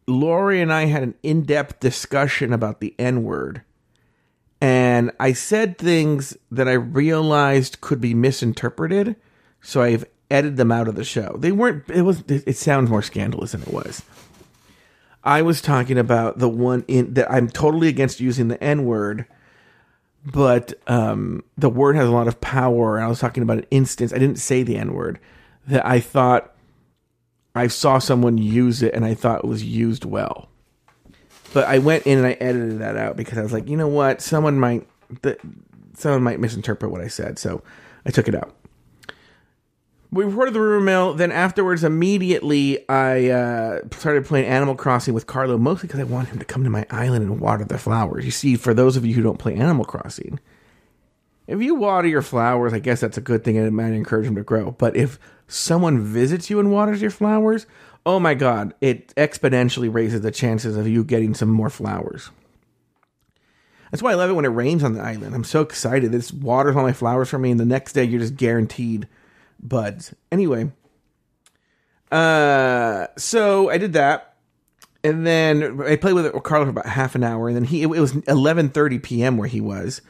Lori 0.06 0.62
and 0.62 0.72
I 0.72 0.86
had 0.86 1.04
an 1.04 1.16
in 1.24 1.44
depth 1.44 1.80
discussion 1.80 2.52
about 2.52 2.82
the 2.82 2.94
N 3.00 3.24
word. 3.24 3.62
And 4.64 5.12
I 5.20 5.34
said 5.34 5.78
things 5.78 6.38
that 6.50 6.70
I 6.70 6.74
realized 6.74 7.82
could 7.82 8.00
be 8.00 8.14
misinterpreted 8.14 9.18
so 9.62 9.82
I've 9.82 10.06
edited 10.32 10.56
them 10.56 10.72
out 10.72 10.88
of 10.88 10.96
the 10.96 11.04
show. 11.04 11.36
They 11.38 11.52
weren't. 11.52 11.90
It 11.90 12.04
was. 12.04 12.24
It 12.30 12.56
sounds 12.56 12.90
more 12.90 13.02
scandalous 13.02 13.52
than 13.52 13.64
it 13.64 13.74
was. 13.74 14.04
I 15.22 15.42
was 15.42 15.62
talking 15.62 15.98
about 15.98 16.40
the 16.40 16.48
one 16.48 16.86
in 16.88 17.14
that 17.16 17.30
I'm 17.30 17.50
totally 17.50 17.90
against 17.90 18.22
using 18.22 18.48
the 18.48 18.62
N 18.64 18.86
word, 18.86 19.26
but 20.26 20.74
um, 20.88 21.44
the 21.58 21.70
word 21.70 21.98
has 21.98 22.08
a 22.08 22.12
lot 22.12 22.30
of 22.30 22.40
power. 22.40 22.96
And 22.96 23.04
I 23.04 23.10
was 23.10 23.20
talking 23.20 23.44
about 23.44 23.58
an 23.58 23.66
instance. 23.70 24.14
I 24.14 24.18
didn't 24.18 24.40
say 24.40 24.64
the 24.64 24.78
N 24.78 24.94
word 24.94 25.20
that 25.68 25.86
I 25.86 26.00
thought 26.00 26.56
I 27.54 27.68
saw 27.68 28.00
someone 28.00 28.38
use 28.38 28.82
it 28.82 28.94
and 28.94 29.04
I 29.04 29.14
thought 29.14 29.44
it 29.44 29.48
was 29.48 29.62
used 29.62 30.06
well. 30.06 30.48
But 31.54 31.66
I 31.68 31.78
went 31.78 32.08
in 32.08 32.18
and 32.18 32.28
I 32.28 32.32
edited 32.34 32.80
that 32.80 32.98
out 32.98 33.16
because 33.16 33.38
I 33.38 33.42
was 33.44 33.54
like, 33.54 33.70
you 33.70 33.78
know 33.78 33.88
what, 33.88 34.22
someone 34.22 34.60
might, 34.60 34.88
someone 35.96 36.24
might 36.24 36.40
misinterpret 36.40 36.92
what 36.92 37.02
I 37.02 37.08
said, 37.08 37.38
so 37.38 37.62
I 38.06 38.10
took 38.10 38.28
it 38.28 38.36
out. 38.36 38.56
we 40.12 40.26
recorded 40.26 40.54
the 40.54 40.60
rumor 40.62 40.84
mill. 40.84 41.14
Then 41.14 41.32
afterwards, 41.32 41.84
immediately, 41.84 42.88
I 42.90 43.30
uh, 43.30 43.80
started 43.92 44.26
playing 44.26 44.48
Animal 44.48 44.76
Crossing 44.76 45.14
with 45.14 45.28
Carlo, 45.28 45.58
mostly 45.58 45.88
because 45.88 46.00
I 46.00 46.04
want 46.06 46.30
him 46.30 46.40
to 46.40 46.46
come 46.46 46.64
to 46.64 46.70
my 46.70 46.86
island 46.90 47.24
and 47.24 47.40
water 47.40 47.66
the 47.66 47.78
flowers. 47.78 48.26
You 48.26 48.32
see, 48.32 48.56
for 48.56 48.74
those 48.74 48.98
of 48.98 49.06
you 49.06 49.14
who 49.14 49.24
don't 49.24 49.40
play 49.40 49.56
Animal 49.56 49.86
Crossing, 49.86 50.40
if 51.48 51.62
you 51.62 51.76
water 51.76 52.08
your 52.08 52.22
flowers, 52.22 52.74
I 52.74 52.80
guess 52.80 53.02
that's 53.02 53.18
a 53.18 53.22
good 53.22 53.44
thing 53.44 53.58
and 53.58 53.68
it 53.68 53.72
might 53.72 53.92
encourage 53.92 54.26
them 54.26 54.36
to 54.36 54.44
grow. 54.44 54.72
But 54.72 54.96
if 54.96 55.20
someone 55.48 56.02
visits 56.02 56.50
you 56.50 56.60
and 56.60 56.72
waters 56.72 57.02
your 57.02 57.12
flowers, 57.12 57.66
oh 58.06 58.20
my 58.20 58.34
God, 58.34 58.74
it 58.82 59.14
exponentially 59.16 59.94
raises 59.94 60.22
the 60.22 60.32
chances 60.32 60.78
of 60.78 60.88
you 60.88 61.04
getting 61.04 61.34
some 61.34 61.50
more 61.50 61.70
flowers. 61.70 62.30
That's 63.92 64.02
why 64.02 64.12
I 64.12 64.16
love 64.16 64.30
it 64.30 64.34
when 64.34 64.46
it 64.46 64.50
rains 64.50 64.84
on 64.84 64.94
the 64.94 65.02
island. 65.02 65.36
I'm 65.36 65.44
so 65.44 65.62
excited. 65.62 66.12
This 66.12 66.34
waters 66.34 66.76
all 66.76 66.82
my 66.82 66.94
flowers 66.94 67.30
for 67.30 67.38
me, 67.38 67.52
and 67.52 67.60
the 67.60 67.66
next 67.66 67.94
day 67.94 68.04
you're 68.04 68.20
just 68.20 68.36
guaranteed 68.36 69.08
buds. 69.60 70.16
Anyway, 70.32 70.72
uh, 72.12 73.08
so 73.18 73.70
I 73.70 73.78
did 73.78 73.94
that, 73.94 74.36
and 75.04 75.28
then 75.28 75.80
I 75.82 75.96
played 75.96 76.14
with 76.14 76.44
Carlo 76.44 76.66
for 76.66 76.72
about 76.72 76.88
half 76.88 77.14
an 77.14 77.24
hour, 77.24 77.48
and 77.48 77.56
then 77.56 77.66
he 77.66 77.84
it 77.84 77.88
was 77.88 78.14
11:30 78.14 79.04
p.m. 79.04 79.38
where 79.38 79.48
he 79.48 79.62
was, 79.62 80.02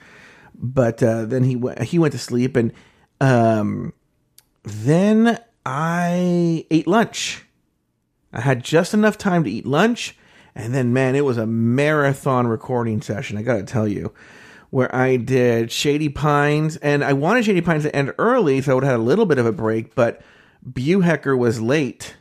but 0.56 1.04
uh, 1.04 1.26
then 1.26 1.44
he 1.44 1.58
went 1.58 1.82
he 1.82 2.00
went 2.00 2.14
to 2.14 2.20
sleep, 2.20 2.56
and 2.56 2.72
um, 3.20 3.94
then 4.64 5.40
I 5.66 6.66
ate 6.72 6.88
lunch. 6.88 7.46
I 8.34 8.42
had 8.42 8.64
just 8.64 8.94
enough 8.94 9.18
time 9.18 9.44
to 9.44 9.52
eat 9.52 9.66
lunch 9.66 10.18
and 10.56 10.74
then, 10.74 10.94
man, 10.94 11.16
it 11.16 11.26
was 11.26 11.38
a 11.38 11.48
marathon 11.48 12.48
recording 12.48 13.02
session, 13.02 13.38
I 13.38 13.42
gotta 13.42 13.64
tell 13.64 13.88
you, 13.88 14.14
where 14.70 14.94
I 14.96 15.18
did 15.18 15.72
Shady 15.72 16.10
Pines, 16.10 16.78
and 16.78 17.04
I 17.04 17.14
wanted 17.14 17.46
Shady 17.46 17.62
Pines 17.62 17.84
to 17.84 17.96
end 17.96 18.14
early, 18.18 18.62
so 18.62 18.72
I 18.72 18.76
would 18.76 18.84
have 18.84 18.92
had 18.92 19.00
a 19.00 19.04
little 19.04 19.26
bit 19.26 19.40
of 19.40 19.46
a 19.46 19.52
break, 19.52 19.96
but 19.96 20.22
Buhecker 20.68 21.38
was 21.38 21.60
late. 21.60 22.16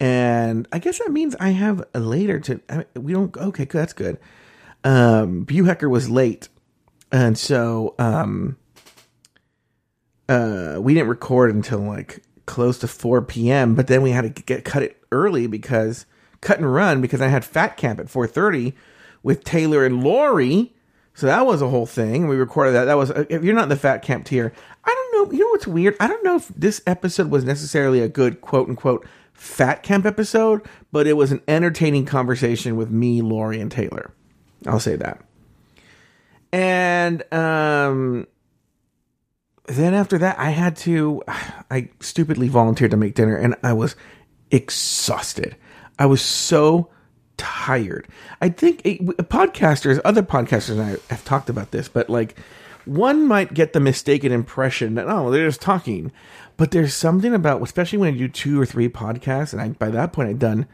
And 0.00 0.68
I 0.72 0.78
guess 0.78 0.98
that 0.98 1.10
means 1.10 1.34
I 1.40 1.50
have 1.50 1.82
a 1.92 1.98
later 1.98 2.38
to. 2.40 2.60
I 2.68 2.76
mean, 2.76 2.86
we 2.94 3.12
don't. 3.12 3.36
Okay, 3.36 3.64
that's 3.64 3.92
good. 3.92 4.18
Um, 4.84 5.44
Buhecker 5.44 5.90
was 5.90 6.08
late, 6.08 6.48
and 7.10 7.36
so 7.36 7.96
um, 7.98 8.56
uh, 10.28 10.76
we 10.80 10.94
didn't 10.94 11.08
record 11.08 11.52
until 11.52 11.80
like 11.80 12.22
close 12.48 12.78
to 12.78 12.88
4 12.88 13.22
p.m. 13.22 13.76
But 13.76 13.86
then 13.86 14.02
we 14.02 14.10
had 14.10 14.34
to 14.34 14.42
get 14.42 14.64
cut 14.64 14.82
it 14.82 15.00
early 15.12 15.46
because 15.46 16.06
cut 16.40 16.58
and 16.58 16.72
run 16.72 17.00
because 17.00 17.20
I 17.20 17.28
had 17.28 17.44
Fat 17.44 17.76
Camp 17.76 18.00
at 18.00 18.06
4:30 18.06 18.72
with 19.22 19.44
Taylor 19.44 19.84
and 19.84 20.02
Lori. 20.02 20.74
So 21.14 21.26
that 21.26 21.46
was 21.46 21.62
a 21.62 21.68
whole 21.68 21.86
thing. 21.86 22.26
We 22.26 22.36
recorded 22.36 22.72
that. 22.72 22.86
That 22.86 22.96
was 22.96 23.10
if 23.10 23.44
you're 23.44 23.54
not 23.54 23.64
in 23.64 23.68
the 23.68 23.76
Fat 23.76 24.02
Camp 24.02 24.24
tier, 24.24 24.52
I 24.84 24.88
don't 24.88 25.30
know. 25.30 25.32
You 25.32 25.44
know 25.44 25.50
what's 25.50 25.66
weird? 25.66 25.94
I 26.00 26.08
don't 26.08 26.24
know 26.24 26.36
if 26.36 26.48
this 26.48 26.80
episode 26.86 27.30
was 27.30 27.44
necessarily 27.44 28.00
a 28.00 28.08
good 28.08 28.40
quote 28.40 28.68
unquote 28.68 29.06
Fat 29.34 29.82
Camp 29.82 30.06
episode, 30.06 30.62
but 30.90 31.06
it 31.06 31.14
was 31.14 31.30
an 31.30 31.42
entertaining 31.46 32.06
conversation 32.06 32.76
with 32.76 32.90
me, 32.90 33.22
Lori, 33.22 33.60
and 33.60 33.70
Taylor. 33.70 34.12
I'll 34.66 34.80
say 34.80 34.96
that. 34.96 35.20
And 36.50 37.30
um 37.32 38.26
then 39.68 39.92
after 39.92 40.16
that, 40.18 40.38
I 40.38 40.50
had 40.50 40.76
to, 40.78 41.22
I 41.70 41.90
stupidly 42.00 42.48
volunteered 42.48 42.90
to 42.92 42.96
make 42.96 43.14
dinner 43.14 43.36
and 43.36 43.54
I 43.62 43.72
was 43.72 43.96
exhausted. 44.50 45.56
I 45.98 46.06
was 46.06 46.22
so 46.22 46.90
tired. 47.36 48.08
I 48.40 48.48
think 48.48 48.82
it, 48.84 49.00
podcasters, 49.28 50.00
other 50.04 50.22
podcasters, 50.22 50.72
and 50.72 50.82
I 50.82 50.96
have 51.12 51.24
talked 51.24 51.48
about 51.48 51.70
this, 51.70 51.88
but 51.88 52.10
like 52.10 52.38
one 52.84 53.26
might 53.26 53.54
get 53.54 53.72
the 53.72 53.80
mistaken 53.80 54.32
impression 54.32 54.94
that 54.94 55.08
oh, 55.08 55.30
they're 55.30 55.46
just 55.46 55.60
talking. 55.60 56.12
But 56.56 56.72
there's 56.72 56.94
something 56.94 57.34
about, 57.34 57.62
especially 57.62 57.98
when 57.98 58.14
I 58.14 58.16
do 58.18 58.28
two 58.28 58.60
or 58.60 58.66
three 58.66 58.88
podcasts, 58.88 59.52
and 59.52 59.62
I, 59.62 59.68
by 59.68 59.90
that 59.90 60.12
point 60.12 60.28
I'd 60.30 60.38
done 60.38 60.66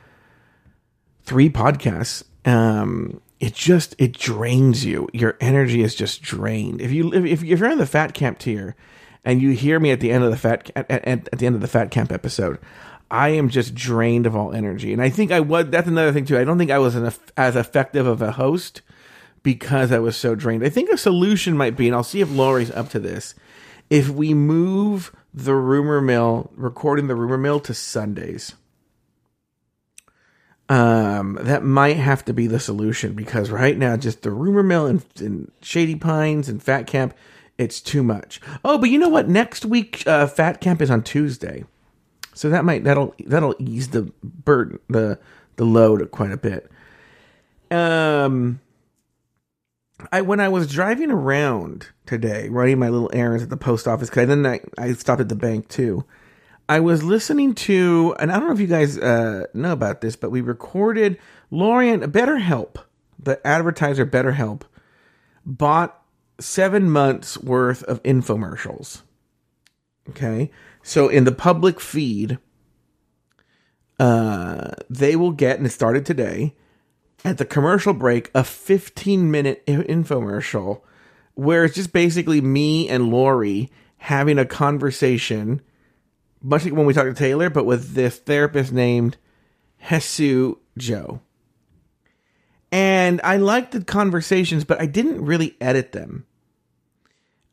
three 1.24 1.50
podcasts. 1.50 2.24
Um, 2.44 3.20
it 3.40 3.54
just 3.54 3.94
it 3.98 4.12
drains 4.12 4.84
you. 4.84 5.08
Your 5.12 5.36
energy 5.40 5.82
is 5.82 5.94
just 5.94 6.22
drained. 6.22 6.80
If 6.80 6.92
you 6.92 7.12
if, 7.12 7.42
if 7.42 7.42
you're 7.42 7.70
in 7.70 7.78
the 7.78 7.86
fat 7.86 8.14
camp 8.14 8.38
tier, 8.38 8.76
and 9.24 9.40
you 9.40 9.50
hear 9.50 9.80
me 9.80 9.90
at 9.90 10.00
the 10.00 10.10
end 10.10 10.24
of 10.24 10.30
the 10.30 10.36
fat 10.36 10.70
at, 10.76 10.90
at, 10.90 11.06
at 11.06 11.38
the 11.38 11.46
end 11.46 11.54
of 11.54 11.60
the 11.60 11.68
fat 11.68 11.90
camp 11.90 12.12
episode, 12.12 12.58
I 13.10 13.30
am 13.30 13.48
just 13.48 13.74
drained 13.74 14.26
of 14.26 14.36
all 14.36 14.52
energy. 14.52 14.92
And 14.92 15.00
I 15.02 15.08
think 15.08 15.30
I 15.30 15.40
was, 15.40 15.66
that's 15.68 15.88
another 15.88 16.12
thing 16.12 16.24
too. 16.24 16.38
I 16.38 16.44
don't 16.44 16.58
think 16.58 16.70
I 16.70 16.78
was 16.78 16.94
an, 16.94 17.10
as 17.36 17.56
effective 17.56 18.06
of 18.06 18.22
a 18.22 18.32
host 18.32 18.82
because 19.42 19.92
I 19.92 19.98
was 19.98 20.16
so 20.16 20.34
drained. 20.34 20.64
I 20.64 20.68
think 20.68 20.90
a 20.90 20.98
solution 20.98 21.56
might 21.56 21.76
be, 21.76 21.86
and 21.86 21.94
I'll 21.94 22.02
see 22.02 22.20
if 22.20 22.30
Lori's 22.30 22.70
up 22.70 22.88
to 22.90 22.98
this, 22.98 23.34
if 23.90 24.08
we 24.08 24.34
move 24.34 25.14
the 25.32 25.54
rumor 25.54 26.00
mill, 26.00 26.50
recording 26.56 27.06
the 27.06 27.14
rumor 27.14 27.38
mill 27.38 27.60
to 27.60 27.74
Sundays. 27.74 28.54
Um, 30.66 31.38
that 31.42 31.62
might 31.62 31.98
have 31.98 32.24
to 32.24 32.32
be 32.32 32.46
the 32.46 32.58
solution 32.58 33.12
because 33.12 33.50
right 33.50 33.76
now, 33.76 33.98
just 33.98 34.22
the 34.22 34.30
rumor 34.30 34.62
mill 34.62 34.86
and, 34.86 35.04
and 35.20 35.52
Shady 35.60 35.94
Pines 35.94 36.48
and 36.48 36.62
Fat 36.62 36.86
Camp, 36.86 37.14
it's 37.58 37.80
too 37.80 38.02
much. 38.02 38.40
Oh, 38.64 38.78
but 38.78 38.90
you 38.90 38.98
know 38.98 39.08
what? 39.08 39.28
Next 39.28 39.64
week, 39.64 40.02
uh, 40.06 40.26
Fat 40.26 40.60
Camp 40.60 40.82
is 40.82 40.90
on 40.90 41.02
Tuesday. 41.02 41.64
So 42.34 42.50
that 42.50 42.64
might 42.64 42.84
that'll 42.84 43.14
that'll 43.26 43.54
ease 43.58 43.88
the 43.88 44.12
burden 44.22 44.80
the 44.88 45.18
the 45.56 45.64
load 45.64 46.10
quite 46.10 46.32
a 46.32 46.36
bit. 46.36 46.70
Um 47.70 48.60
I 50.10 50.20
when 50.20 50.40
I 50.40 50.48
was 50.48 50.70
driving 50.70 51.10
around 51.10 51.88
today, 52.06 52.48
running 52.48 52.78
my 52.80 52.88
little 52.88 53.10
errands 53.12 53.44
at 53.44 53.50
the 53.50 53.56
post 53.56 53.86
office, 53.86 54.10
because 54.10 54.26
then 54.26 54.44
I, 54.44 54.60
I 54.76 54.92
stopped 54.94 55.20
at 55.20 55.28
the 55.28 55.36
bank 55.36 55.68
too. 55.68 56.04
I 56.68 56.80
was 56.80 57.02
listening 57.02 57.54
to, 57.54 58.16
and 58.18 58.32
I 58.32 58.38
don't 58.38 58.48
know 58.48 58.54
if 58.54 58.60
you 58.60 58.66
guys 58.66 58.98
uh, 58.98 59.44
know 59.52 59.72
about 59.72 60.00
this, 60.00 60.16
but 60.16 60.30
we 60.30 60.40
recorded 60.40 61.18
Lorian 61.50 62.00
BetterHelp, 62.10 62.76
the 63.22 63.46
advertiser 63.46 64.06
BetterHelp, 64.06 64.62
bought 65.44 66.02
seven 66.40 66.90
months 66.90 67.38
worth 67.38 67.82
of 67.84 68.02
infomercials. 68.02 69.02
Okay, 70.10 70.50
so 70.82 71.08
in 71.08 71.24
the 71.24 71.32
public 71.32 71.80
feed, 71.80 72.38
uh, 73.98 74.72
they 74.90 75.16
will 75.16 75.32
get, 75.32 75.56
and 75.56 75.66
it 75.66 75.70
started 75.70 76.04
today, 76.04 76.54
at 77.24 77.38
the 77.38 77.44
commercial 77.44 77.94
break, 77.94 78.30
a 78.34 78.44
15 78.44 79.30
minute 79.30 79.64
infomercial 79.66 80.82
where 81.34 81.64
it's 81.64 81.74
just 81.74 81.92
basically 81.92 82.40
me 82.40 82.88
and 82.88 83.10
Lori 83.10 83.70
having 83.98 84.38
a 84.38 84.44
conversation, 84.44 85.60
much 86.42 86.64
like 86.64 86.74
when 86.74 86.86
we 86.86 86.92
talked 86.92 87.08
to 87.08 87.14
Taylor, 87.14 87.50
but 87.50 87.66
with 87.66 87.94
this 87.94 88.18
therapist 88.18 88.72
named 88.72 89.16
Hesu 89.84 90.58
Joe. 90.78 91.20
And 92.74 93.20
I 93.22 93.36
liked 93.36 93.70
the 93.70 93.84
conversations, 93.84 94.64
but 94.64 94.80
I 94.80 94.86
didn't 94.86 95.24
really 95.24 95.56
edit 95.60 95.92
them 95.92 96.26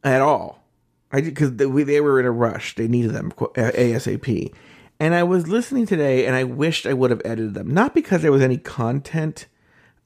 at 0.03 0.19
all. 0.19 0.63
I 1.11 1.21
because 1.21 1.57
they, 1.57 1.65
they 1.65 2.01
were 2.01 2.19
in 2.19 2.25
a 2.25 2.31
rush. 2.31 2.73
They 2.73 2.87
needed 2.87 3.11
them 3.11 3.31
ASAP. 3.31 4.51
And 4.99 5.13
I 5.13 5.21
was 5.21 5.47
listening 5.47 5.85
today 5.85 6.25
and 6.25 6.35
I 6.35 6.43
wished 6.43 6.87
I 6.87 6.93
would 6.93 7.11
have 7.11 7.21
edited 7.23 7.53
them. 7.53 7.71
Not 7.71 7.93
because 7.93 8.23
there 8.23 8.31
was 8.31 8.41
any 8.41 8.57
content 8.57 9.45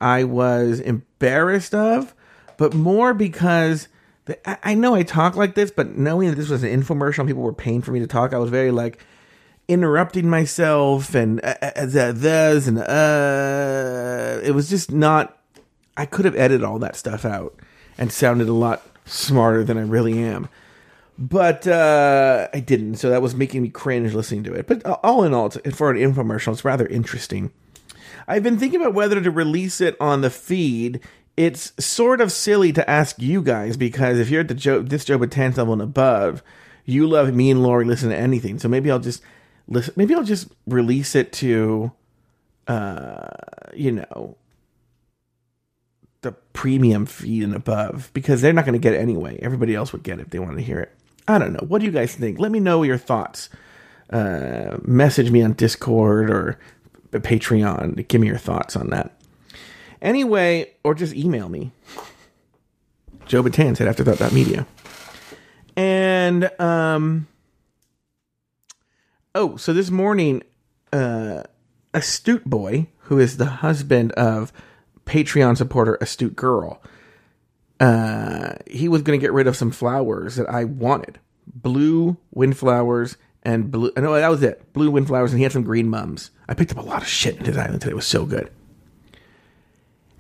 I 0.02 0.26
was 0.26 0.82
embarrassed 0.82 1.74
of, 1.74 2.14
but 2.58 2.74
more 2.74 3.14
because 3.14 3.88
the, 4.26 4.68
I 4.68 4.74
know 4.74 4.96
I 4.96 5.04
talk 5.04 5.38
like 5.38 5.56
this, 5.56 5.72
but 5.72 5.96
knowing 5.96 6.30
that 6.30 6.36
this 6.36 6.50
was 6.50 6.62
an 6.62 6.82
infomercial 6.82 7.20
and 7.20 7.30
people 7.30 7.44
were 7.44 7.54
paying 7.54 7.82
for 7.82 7.94
me 7.94 8.02
to 8.02 8.08
talk, 8.08 8.34
I 8.34 8.38
was 8.38 8.50
very 8.50 8.72
like 8.72 9.00
interrupting 9.68 10.30
myself 10.30 11.16
and 11.16 11.44
uh, 11.44 11.56
uh, 11.62 11.72
uh 11.76 12.12
this 12.12 12.68
and 12.68 12.80
uh, 12.80 14.40
it 14.44 14.52
was 14.52 14.70
just 14.70 14.92
not. 14.92 15.38
I 15.98 16.06
could 16.06 16.26
have 16.26 16.36
edited 16.36 16.64
all 16.64 16.80
that 16.80 16.96
stuff 16.96 17.24
out 17.24 17.56
and 17.98 18.12
sounded 18.12 18.50
a 18.50 18.54
lot 18.54 18.84
smarter 19.06 19.64
than 19.64 19.78
I 19.78 19.82
really 19.82 20.20
am 20.22 20.50
but 21.18 21.66
uh, 21.68 22.48
I 22.54 22.60
didn't. 22.60 22.96
So 22.96 23.10
that 23.10 23.22
was 23.22 23.36
making 23.36 23.62
me 23.62 23.70
cringe 23.70 24.14
listening 24.14 24.44
to 24.44 24.54
it. 24.54 24.68
But 24.68 24.86
all 24.86 25.24
in 25.24 25.34
all, 25.34 25.50
for 25.50 25.92
an 25.92 25.98
infomercial, 25.98 26.54
it's 26.54 26.66
rather 26.66 26.88
interesting. 26.88 27.52
I've 28.28 28.44
been 28.44 28.58
thinking 28.58 28.82
about 28.82 28.94
whether 28.94 29.22
to 29.22 29.32
release 29.32 29.82
it 29.82 29.96
on 30.00 30.22
the 30.22 30.30
feed. 30.30 31.00
It's 31.38 31.74
sort 31.84 32.22
of 32.22 32.32
silly 32.32 32.74
to 32.74 32.90
ask 32.90 33.22
you 33.22 33.42
guys 33.42 33.78
because 33.78 34.20
if 34.20 34.30
you're 34.30 34.42
at 34.42 34.48
the 34.48 34.54
Joe, 34.54 34.82
this 34.82 35.06
job, 35.06 35.22
Joe 35.22 35.28
Betance 35.28 35.58
level 35.58 35.74
and 35.74 35.82
above, 35.82 36.42
you 36.86 37.08
love 37.08 37.34
me 37.34 37.52
and 37.52 37.62
Lori 37.62 37.86
listen 37.86 38.10
to 38.10 38.16
anything. 38.16 38.60
So 38.60 38.68
maybe 38.68 38.90
I'll 38.90 39.00
just 39.00 39.22
listen. 39.68 39.94
Maybe 39.96 40.14
I'll 40.16 40.24
just 40.24 40.50
release 40.68 41.16
it 41.16 41.32
to, 41.34 41.92
uh, 42.68 43.28
you 43.74 43.92
know, 43.92 44.38
the 46.22 46.32
premium 46.54 47.06
feed 47.06 47.44
and 47.44 47.56
above 47.56 48.10
because 48.14 48.42
they're 48.42 48.54
not 48.54 48.66
going 48.66 48.74
to 48.74 48.80
get 48.80 48.94
it 48.94 48.98
anyway. 48.98 49.38
Everybody 49.42 49.76
else 49.76 49.94
would 49.94 50.04
get 50.04 50.20
it 50.20 50.24
if 50.24 50.30
they 50.32 50.40
wanted 50.40 50.58
to 50.58 50.64
hear 50.64 50.80
it. 50.80 50.92
I 51.28 51.38
don't 51.38 51.54
know. 51.54 51.66
What 51.68 51.80
do 51.80 51.86
you 51.86 51.92
guys 51.92 52.16
think? 52.16 52.40
Let 52.40 52.52
me 52.52 52.60
know 52.60 52.84
your 52.84 52.98
thoughts. 52.98 53.50
Uh, 54.10 54.78
message 54.84 55.32
me 55.32 55.42
on 55.42 55.54
Discord 55.54 56.30
or 56.30 56.60
Patreon. 57.12 58.08
Give 58.08 58.22
me 58.22 58.28
your 58.28 58.38
thoughts 58.38 58.76
on 58.76 58.90
that. 58.90 59.20
Anyway, 60.02 60.74
or 60.84 60.94
just 60.94 61.16
email 61.16 61.50
me. 61.50 61.72
Joe 63.26 63.42
Betance 63.42 63.82
at 63.82 63.88
afterthought.media. 63.88 64.68
And 65.76 66.50
um, 66.60 67.28
Oh, 69.38 69.58
so 69.58 69.74
this 69.74 69.92
morning, 69.92 70.44
uh, 70.94 71.44
Astute 71.94 72.46
Boy, 72.46 72.88
who 73.00 73.20
is 73.20 73.36
the 73.36 73.46
husband 73.46 74.14
of 74.14 74.54
Patreon 75.06 75.58
supporter 75.58 75.98
Astute 76.00 76.38
Girl, 76.38 76.82
uh, 77.82 78.54
he 78.66 78.88
was 78.88 79.02
going 79.02 79.20
to 79.20 79.22
get 79.22 79.34
rid 79.34 79.46
of 79.46 79.58
some 79.58 79.72
flowers 79.72 80.38
that 80.38 80.50
I 80.50 80.64
wanted 80.64 81.20
blue 81.46 82.16
windflowers 82.32 83.18
and 83.44 83.70
blue. 83.70 83.92
No, 83.98 84.14
that 84.14 84.30
was 84.30 84.42
it. 84.42 84.72
Blue 84.72 84.90
windflowers, 84.90 85.32
and 85.32 85.40
he 85.40 85.44
had 85.44 85.52
some 85.52 85.64
green 85.64 85.90
mums. 85.90 86.32
I 86.48 86.54
picked 86.54 86.72
up 86.72 86.78
a 86.78 86.88
lot 86.88 87.02
of 87.02 87.08
shit 87.10 87.36
in 87.36 87.44
his 87.44 87.58
island 87.58 87.82
today. 87.82 87.92
It 87.92 87.96
was 87.96 88.08
so 88.08 88.26
good. 88.26 88.50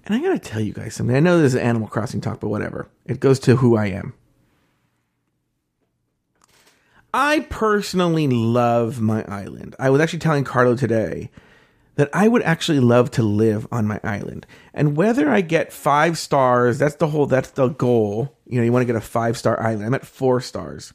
And 0.06 0.14
I 0.14 0.20
got 0.20 0.34
to 0.34 0.40
tell 0.40 0.60
you 0.60 0.74
guys 0.74 0.94
something. 0.94 1.16
I 1.16 1.22
know 1.22 1.40
this 1.40 1.54
is 1.54 1.60
Animal 1.62 1.88
Crossing 1.88 2.20
talk, 2.20 2.42
but 2.42 2.50
whatever. 2.50 2.90
It 3.06 3.22
goes 3.22 3.40
to 3.40 3.56
who 3.56 3.78
I 3.78 3.86
am. 3.86 4.14
I 7.18 7.48
personally 7.50 8.28
love 8.28 9.00
my 9.00 9.24
island. 9.24 9.74
I 9.80 9.90
was 9.90 10.02
actually 10.02 10.20
telling 10.20 10.44
Carlo 10.44 10.76
today 10.76 11.32
that 11.96 12.10
I 12.12 12.28
would 12.28 12.42
actually 12.42 12.82
love 12.82 13.10
to 13.12 13.24
live 13.24 13.66
on 13.72 13.88
my 13.88 14.02
island. 14.04 14.46
And 14.74 14.98
whether 14.98 15.30
I 15.30 15.40
get 15.40 15.72
five 15.72 16.18
stars, 16.18 16.78
that's 16.78 16.96
the 16.96 17.08
whole, 17.08 17.26
that's 17.26 17.52
the 17.52 17.70
goal. 17.70 18.38
You 18.46 18.58
know, 18.58 18.66
you 18.66 18.74
want 18.74 18.82
to 18.82 18.86
get 18.86 18.98
a 18.98 19.02
five 19.02 19.38
star 19.38 19.58
island. 19.62 19.86
I'm 19.86 19.94
at 19.94 20.06
four 20.06 20.42
stars. 20.42 20.94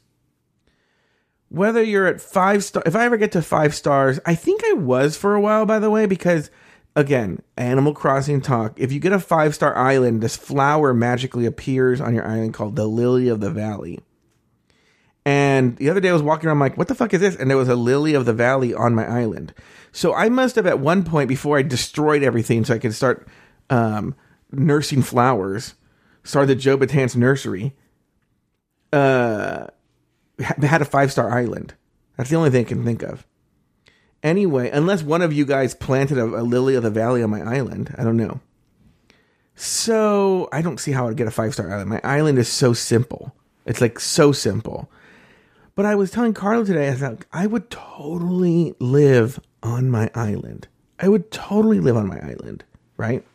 Whether 1.49 1.81
you're 1.81 2.05
at 2.05 2.21
five 2.21 2.63
star, 2.63 2.83
if 2.85 2.95
I 2.95 3.05
ever 3.05 3.17
get 3.17 3.31
to 3.31 3.41
five 3.41 3.73
stars, 3.73 4.19
I 4.23 4.35
think 4.35 4.61
I 4.63 4.73
was 4.73 5.17
for 5.17 5.33
a 5.33 5.41
while, 5.41 5.65
by 5.65 5.79
the 5.79 5.89
way, 5.89 6.05
because 6.05 6.51
again, 6.95 7.41
Animal 7.57 7.95
Crossing 7.95 8.41
talk. 8.41 8.79
If 8.79 8.91
you 8.91 8.99
get 8.99 9.11
a 9.11 9.19
five 9.19 9.55
star 9.55 9.75
island, 9.75 10.21
this 10.21 10.37
flower 10.37 10.93
magically 10.93 11.47
appears 11.47 11.99
on 11.99 12.13
your 12.13 12.27
island 12.27 12.53
called 12.53 12.75
the 12.75 12.85
Lily 12.85 13.27
of 13.27 13.39
the 13.39 13.49
Valley. 13.49 14.01
And 15.25 15.77
the 15.77 15.89
other 15.89 15.99
day 15.99 16.09
I 16.09 16.13
was 16.13 16.23
walking 16.23 16.47
around, 16.47 16.55
I'm 16.55 16.59
like, 16.59 16.77
what 16.77 16.87
the 16.87 16.95
fuck 16.95 17.13
is 17.13 17.21
this? 17.21 17.35
And 17.35 17.49
there 17.49 17.57
was 17.57 17.69
a 17.69 17.75
lily 17.75 18.13
of 18.13 18.25
the 18.25 18.33
valley 18.33 18.73
on 18.73 18.95
my 18.95 19.07
island. 19.07 19.53
So 19.91 20.13
I 20.13 20.29
must 20.29 20.55
have 20.55 20.65
at 20.65 20.79
one 20.79 21.03
point 21.03 21.29
before 21.29 21.57
I 21.57 21.61
destroyed 21.61 22.23
everything 22.23 22.65
so 22.65 22.73
I 22.73 22.79
could 22.79 22.95
start 22.95 23.27
um, 23.69 24.15
nursing 24.51 25.03
flowers, 25.03 25.75
started 26.23 26.47
the 26.47 26.55
Joe 26.55 26.77
Betance 26.77 27.15
nursery, 27.15 27.75
uh, 28.91 29.67
had 30.39 30.81
a 30.81 30.85
five 30.85 31.11
star 31.11 31.31
island. 31.31 31.75
That's 32.17 32.29
the 32.29 32.35
only 32.35 32.49
thing 32.49 32.65
I 32.65 32.69
can 32.69 32.83
think 32.83 33.03
of. 33.03 33.25
Anyway, 34.23 34.69
unless 34.69 35.01
one 35.03 35.21
of 35.21 35.33
you 35.33 35.45
guys 35.45 35.73
planted 35.73 36.17
a, 36.17 36.23
a 36.23 36.43
lily 36.43 36.75
of 36.75 36.83
the 36.83 36.89
valley 36.89 37.23
on 37.23 37.29
my 37.29 37.41
island, 37.41 37.93
I 37.97 38.03
don't 38.03 38.17
know. 38.17 38.39
So 39.55 40.47
I 40.51 40.61
don't 40.61 40.79
see 40.79 40.91
how 40.91 41.07
I'd 41.07 41.17
get 41.17 41.27
a 41.27 41.31
five 41.31 41.53
star 41.53 41.71
island. 41.71 41.89
My 41.89 42.01
island 42.03 42.39
is 42.39 42.49
so 42.49 42.73
simple. 42.73 43.35
It's 43.65 43.81
like 43.81 43.99
so 43.99 44.31
simple. 44.31 44.89
But 45.81 45.87
I 45.87 45.95
was 45.95 46.11
telling 46.11 46.35
Carlo 46.35 46.63
today, 46.63 46.89
I 46.89 46.93
thought 46.93 47.25
I 47.33 47.47
would 47.47 47.71
totally 47.71 48.75
live 48.77 49.39
on 49.63 49.89
my 49.89 50.11
island. 50.13 50.67
I 50.99 51.07
would 51.07 51.31
totally 51.31 51.79
live 51.79 51.97
on 51.97 52.05
my 52.05 52.19
island, 52.19 52.63
right? 52.97 53.25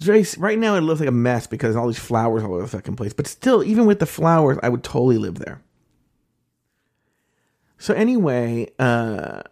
Very 0.00 0.24
right 0.38 0.58
now. 0.58 0.74
It 0.74 0.80
looks 0.80 1.00
like 1.00 1.08
a 1.10 1.12
mess 1.12 1.46
because 1.46 1.76
all 1.76 1.86
these 1.86 1.98
flowers 1.98 2.42
all 2.42 2.54
over 2.54 2.62
the 2.62 2.68
fucking 2.68 2.96
place. 2.96 3.12
But 3.12 3.26
still, 3.26 3.62
even 3.62 3.84
with 3.84 3.98
the 3.98 4.06
flowers, 4.06 4.56
I 4.62 4.70
would 4.70 4.82
totally 4.82 5.18
live 5.18 5.34
there. 5.34 5.60
So 7.76 7.92
anyway, 7.92 8.72
uh, 8.78 9.42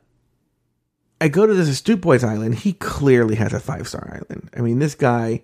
I 1.21 1.29
go 1.29 1.47
to 1.47 1.53
this 1.53 1.69
Astute 1.69 2.01
Boys 2.01 2.25
Island. 2.25 2.55
He 2.55 2.73
clearly 2.73 3.35
has 3.35 3.53
a 3.53 3.61
five 3.61 3.87
star 3.87 4.09
island. 4.15 4.49
I 4.57 4.63
mean, 4.63 4.79
this 4.79 4.95
guy. 4.95 5.43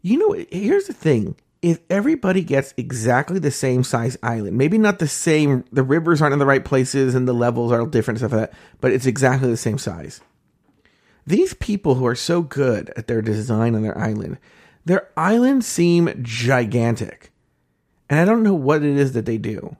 You 0.00 0.18
know, 0.18 0.44
here's 0.50 0.88
the 0.88 0.92
thing 0.92 1.36
if 1.62 1.78
everybody 1.88 2.42
gets 2.42 2.74
exactly 2.76 3.38
the 3.38 3.52
same 3.52 3.84
size 3.84 4.18
island, 4.20 4.58
maybe 4.58 4.78
not 4.78 4.98
the 4.98 5.06
same, 5.06 5.64
the 5.70 5.84
rivers 5.84 6.20
aren't 6.20 6.32
in 6.32 6.40
the 6.40 6.46
right 6.46 6.64
places 6.64 7.14
and 7.14 7.26
the 7.26 7.32
levels 7.32 7.70
are 7.70 7.86
different 7.86 8.18
stuff 8.18 8.32
like 8.32 8.50
that, 8.50 8.58
but 8.80 8.92
it's 8.92 9.06
exactly 9.06 9.48
the 9.48 9.56
same 9.56 9.78
size. 9.78 10.20
These 11.24 11.54
people 11.54 11.94
who 11.94 12.06
are 12.06 12.16
so 12.16 12.42
good 12.42 12.92
at 12.96 13.06
their 13.06 13.22
design 13.22 13.76
on 13.76 13.82
their 13.82 13.96
island, 13.96 14.38
their 14.84 15.08
islands 15.16 15.68
seem 15.68 16.12
gigantic. 16.20 17.30
And 18.10 18.18
I 18.18 18.24
don't 18.24 18.42
know 18.42 18.54
what 18.54 18.82
it 18.82 18.96
is 18.96 19.12
that 19.12 19.24
they 19.24 19.38
do. 19.38 19.76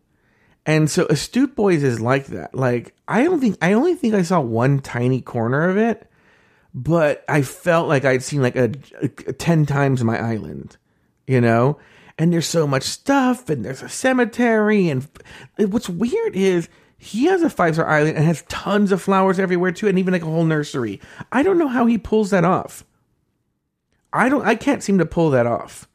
And 0.64 0.88
so 0.88 1.06
Astute 1.06 1.56
Boys 1.56 1.82
is 1.82 2.00
like 2.00 2.26
that. 2.26 2.54
Like, 2.54 2.94
I 3.08 3.24
don't 3.24 3.40
think, 3.40 3.58
I 3.60 3.72
only 3.72 3.96
think 3.96 4.14
I 4.14 4.22
saw 4.22 4.40
one 4.40 4.78
tiny 4.78 5.20
corner 5.20 5.68
of 5.68 5.76
it, 5.76 6.08
but 6.72 7.24
I 7.28 7.42
felt 7.42 7.88
like 7.88 8.04
I'd 8.04 8.22
seen 8.22 8.40
like 8.40 8.54
a, 8.54 8.70
a, 9.02 9.06
a 9.26 9.32
10 9.32 9.66
times 9.66 10.04
my 10.04 10.16
island 10.16 10.76
you 11.26 11.40
know? 11.40 11.78
And 12.18 12.32
there's 12.32 12.46
so 12.46 12.66
much 12.66 12.82
stuff, 12.82 13.48
and 13.48 13.64
there's 13.64 13.82
a 13.82 13.88
cemetery, 13.88 14.88
and 14.88 15.08
what's 15.58 15.88
weird 15.88 16.36
is 16.36 16.68
he 16.98 17.24
has 17.24 17.42
a 17.42 17.50
five 17.50 17.74
star 17.74 17.88
island 17.88 18.16
and 18.16 18.24
has 18.24 18.42
tons 18.42 18.92
of 18.92 19.02
flowers 19.02 19.38
everywhere 19.38 19.72
too, 19.72 19.88
and 19.88 19.98
even 19.98 20.12
like 20.12 20.22
a 20.22 20.26
whole 20.26 20.44
nursery. 20.44 21.00
I 21.32 21.42
don't 21.42 21.58
know 21.58 21.68
how 21.68 21.86
he 21.86 21.98
pulls 21.98 22.30
that 22.30 22.44
off. 22.44 22.84
I 24.12 24.28
don't. 24.28 24.46
I 24.46 24.54
can't 24.54 24.82
seem 24.82 24.98
to 24.98 25.06
pull 25.06 25.30
that 25.30 25.46
off. 25.46 25.88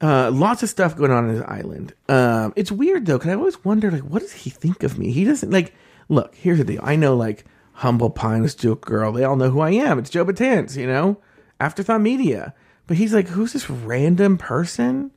Uh, 0.00 0.30
lots 0.30 0.62
of 0.62 0.68
stuff 0.68 0.96
going 0.96 1.10
on 1.10 1.28
in 1.28 1.34
his 1.34 1.42
island. 1.42 1.94
Um, 2.08 2.52
it's 2.54 2.70
weird 2.70 3.06
though, 3.06 3.18
because 3.18 3.32
I 3.32 3.34
always 3.34 3.64
wonder, 3.64 3.90
like, 3.90 4.02
what 4.02 4.20
does 4.20 4.32
he 4.32 4.50
think 4.50 4.82
of 4.82 4.98
me? 4.98 5.10
He 5.10 5.24
doesn't 5.24 5.50
like. 5.50 5.74
Look, 6.08 6.34
here's 6.34 6.58
the 6.58 6.64
deal. 6.64 6.80
I 6.82 6.96
know, 6.96 7.16
like, 7.16 7.44
humble 7.72 8.10
pines, 8.10 8.54
joke 8.54 8.84
girl. 8.84 9.10
They 9.10 9.24
all 9.24 9.36
know 9.36 9.50
who 9.50 9.60
I 9.60 9.70
am. 9.70 9.98
It's 9.98 10.10
Joe 10.10 10.24
Betance, 10.24 10.76
you 10.76 10.86
know, 10.86 11.18
Afterthought 11.58 12.02
Media. 12.02 12.54
But 12.90 12.96
he's 12.96 13.14
like, 13.14 13.28
who's 13.28 13.52
this 13.52 13.70
random 13.70 14.36
person? 14.36 15.12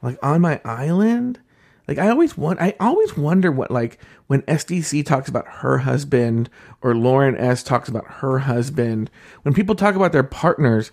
Like 0.00 0.18
on 0.22 0.40
my 0.40 0.62
island? 0.64 1.38
Like 1.86 1.98
I 1.98 2.08
always 2.08 2.38
want 2.38 2.58
I 2.58 2.74
always 2.80 3.18
wonder 3.18 3.52
what 3.52 3.70
like 3.70 3.98
when 4.28 4.40
SDC 4.42 5.04
talks 5.04 5.28
about 5.28 5.46
her 5.46 5.76
husband 5.76 6.48
or 6.80 6.94
Lauren 6.94 7.36
S 7.36 7.62
talks 7.62 7.90
about 7.90 8.06
her 8.06 8.38
husband, 8.38 9.10
when 9.42 9.52
people 9.52 9.74
talk 9.74 9.94
about 9.94 10.12
their 10.12 10.22
partners, 10.22 10.90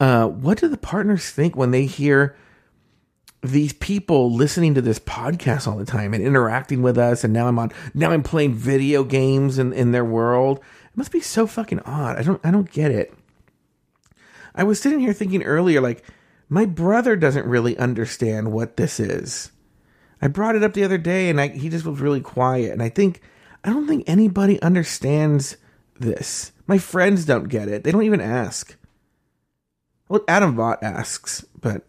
uh, 0.00 0.26
what 0.26 0.58
do 0.58 0.66
the 0.66 0.76
partners 0.76 1.30
think 1.30 1.54
when 1.54 1.70
they 1.70 1.86
hear 1.86 2.36
these 3.44 3.72
people 3.72 4.34
listening 4.34 4.74
to 4.74 4.82
this 4.82 4.98
podcast 4.98 5.68
all 5.68 5.76
the 5.76 5.84
time 5.84 6.12
and 6.12 6.24
interacting 6.24 6.82
with 6.82 6.98
us 6.98 7.22
and 7.22 7.32
now 7.32 7.46
I'm 7.46 7.60
on 7.60 7.70
now 7.94 8.10
I'm 8.10 8.24
playing 8.24 8.54
video 8.54 9.04
games 9.04 9.56
in, 9.56 9.72
in 9.72 9.92
their 9.92 10.04
world. 10.04 10.58
It 10.58 10.96
must 10.96 11.12
be 11.12 11.20
so 11.20 11.46
fucking 11.46 11.78
odd. 11.82 12.16
I 12.16 12.22
don't 12.24 12.44
I 12.44 12.50
don't 12.50 12.72
get 12.72 12.90
it. 12.90 13.14
I 14.56 14.64
was 14.64 14.80
sitting 14.80 15.00
here 15.00 15.12
thinking 15.12 15.42
earlier, 15.42 15.80
like, 15.80 16.02
my 16.48 16.64
brother 16.64 17.16
doesn't 17.16 17.46
really 17.46 17.76
understand 17.76 18.52
what 18.52 18.76
this 18.76 18.98
is. 18.98 19.50
I 20.22 20.28
brought 20.28 20.56
it 20.56 20.62
up 20.62 20.72
the 20.72 20.84
other 20.84 20.98
day 20.98 21.28
and 21.28 21.40
I, 21.40 21.48
he 21.48 21.68
just 21.68 21.84
was 21.84 22.00
really 22.00 22.20
quiet. 22.20 22.72
And 22.72 22.82
I 22.82 22.88
think, 22.88 23.20
I 23.64 23.70
don't 23.70 23.86
think 23.86 24.04
anybody 24.06 24.60
understands 24.62 25.56
this. 25.98 26.52
My 26.66 26.78
friends 26.78 27.24
don't 27.24 27.48
get 27.48 27.68
it. 27.68 27.84
They 27.84 27.92
don't 27.92 28.04
even 28.04 28.20
ask. 28.20 28.76
Well, 30.08 30.24
Adam 30.28 30.56
Vaught 30.56 30.82
asks, 30.82 31.44
but 31.60 31.86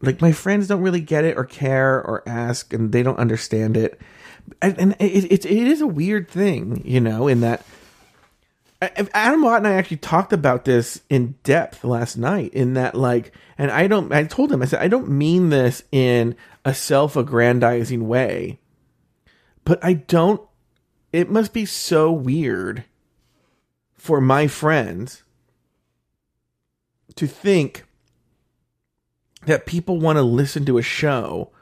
like 0.00 0.20
my 0.20 0.32
friends 0.32 0.68
don't 0.68 0.82
really 0.82 1.00
get 1.00 1.24
it 1.24 1.36
or 1.36 1.44
care 1.44 2.02
or 2.02 2.22
ask 2.26 2.72
and 2.72 2.92
they 2.92 3.02
don't 3.02 3.18
understand 3.18 3.76
it. 3.76 4.00
And, 4.60 4.96
it, 4.98 5.24
it, 5.24 5.44
it 5.44 5.68
is 5.68 5.80
a 5.80 5.86
weird 5.86 6.30
thing, 6.30 6.82
you 6.84 7.00
know, 7.00 7.28
in 7.28 7.40
that 7.40 7.64
Adam 8.82 9.42
Watt 9.42 9.58
and 9.58 9.68
I 9.68 9.74
actually 9.74 9.98
talked 9.98 10.32
about 10.32 10.64
this 10.64 11.02
in 11.08 11.36
depth 11.44 11.84
last 11.84 12.16
night. 12.16 12.52
In 12.52 12.74
that, 12.74 12.94
like, 12.94 13.32
and 13.56 13.70
I 13.70 13.86
don't. 13.86 14.12
I 14.12 14.24
told 14.24 14.50
him 14.50 14.62
I 14.62 14.64
said 14.64 14.80
I 14.80 14.88
don't 14.88 15.08
mean 15.08 15.50
this 15.50 15.84
in 15.92 16.34
a 16.64 16.74
self-aggrandizing 16.74 18.08
way, 18.08 18.58
but 19.64 19.82
I 19.84 19.94
don't. 19.94 20.40
It 21.12 21.30
must 21.30 21.52
be 21.52 21.64
so 21.66 22.10
weird 22.10 22.84
for 23.94 24.20
my 24.20 24.48
friends 24.48 25.22
to 27.14 27.26
think 27.26 27.84
that 29.46 29.66
people 29.66 30.00
want 30.00 30.16
to 30.16 30.22
listen 30.22 30.64
to 30.64 30.78
a 30.78 30.82
show 30.82 31.52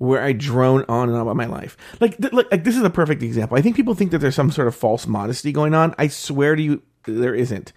where 0.00 0.22
I 0.22 0.32
drone 0.32 0.86
on 0.88 1.10
and 1.10 1.16
on 1.16 1.20
about 1.20 1.36
my 1.36 1.44
life. 1.44 1.76
Like, 2.00 2.16
th- 2.16 2.32
like, 2.32 2.64
this 2.64 2.74
is 2.74 2.82
a 2.82 2.88
perfect 2.88 3.22
example. 3.22 3.58
I 3.58 3.60
think 3.60 3.76
people 3.76 3.94
think 3.94 4.12
that 4.12 4.18
there's 4.18 4.34
some 4.34 4.50
sort 4.50 4.66
of 4.66 4.74
false 4.74 5.06
modesty 5.06 5.52
going 5.52 5.74
on. 5.74 5.94
I 5.98 6.08
swear 6.08 6.56
to 6.56 6.62
you, 6.62 6.80
there 7.04 7.34
isn't. 7.34 7.74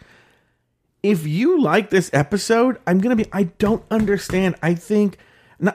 If 1.04 1.28
you 1.28 1.62
like 1.62 1.90
this 1.90 2.10
episode, 2.14 2.80
I'm 2.88 3.00
gonna 3.00 3.18
be. 3.18 3.26
I 3.34 3.44
don't 3.44 3.84
understand. 3.92 4.56
I 4.64 4.74
think. 4.74 5.18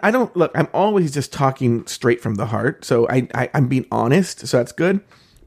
I 0.03 0.11
don't 0.11 0.35
look. 0.35 0.51
I'm 0.55 0.69
always 0.73 1.13
just 1.13 1.35
talking 1.35 1.87
straight 1.87 2.23
from 2.23 2.37
the 2.37 2.47
heart, 2.47 2.83
so 2.83 3.07
I, 3.11 3.29
I 3.35 3.51
I'm 3.53 3.69
being 3.69 3.85
honest. 3.93 4.47
So 4.47 4.57
that's 4.57 4.73
good. 4.73 5.01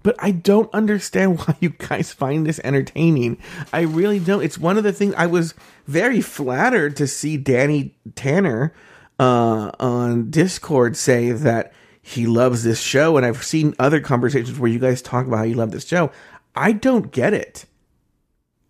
But 0.04 0.16
I 0.20 0.30
don't 0.30 0.72
understand 0.72 1.40
why 1.48 1.56
you 1.60 1.70
guys 1.70 2.14
find 2.14 2.46
this 2.46 2.62
entertaining. 2.64 3.40
I 3.74 3.82
really 3.82 4.20
don't. 4.20 4.44
It's 4.44 4.60
one 4.60 4.78
of 4.78 4.84
the 4.84 4.94
things 4.94 5.16
I 5.18 5.26
was 5.26 5.56
very 5.88 6.22
flattered 6.22 6.96
to 6.98 7.08
see 7.08 7.38
Danny 7.38 7.96
Tanner 8.14 8.72
uh, 9.22 9.72
on 9.80 10.32
Discord 10.32 10.98
say 10.98 11.32
that 11.32 11.74
he 12.02 12.26
loves 12.26 12.64
this 12.64 12.82
show, 12.82 13.18
and 13.18 13.26
I've 13.26 13.44
seen 13.44 13.76
other 13.78 14.02
conversations 14.02 14.58
where 14.58 14.72
you 14.72 14.80
guys 14.80 15.02
talk 15.02 15.28
about 15.28 15.38
how 15.38 15.44
you 15.44 15.54
love 15.56 15.72
this 15.72 15.88
show. 15.88 16.12
I 16.56 16.72
don't 16.72 17.12
get 17.12 17.34
it. 17.34 17.66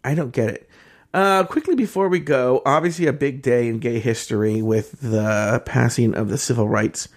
I 0.04 0.14
don't 0.14 0.32
get 0.34 0.50
it. 0.50 0.70
Uh, 1.14 1.44
quickly 1.46 1.76
before 1.76 2.10
we 2.10 2.20
go, 2.20 2.62
obviously 2.66 3.08
a 3.08 3.14
big 3.14 3.42
day 3.42 3.68
in 3.68 3.80
gay 3.80 4.00
history 4.00 4.62
with 4.62 5.00
the 5.02 5.62
passing 5.66 6.14
of 6.16 6.30
the 6.30 6.38
civil 6.38 6.68
rights. 6.70 7.08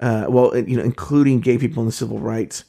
Uh, 0.00 0.26
well, 0.28 0.56
you 0.56 0.76
know, 0.76 0.82
including 0.82 1.40
gay 1.40 1.58
people 1.58 1.82
in 1.82 1.86
the 1.86 1.92
civil 1.92 2.18
rights 2.18 2.64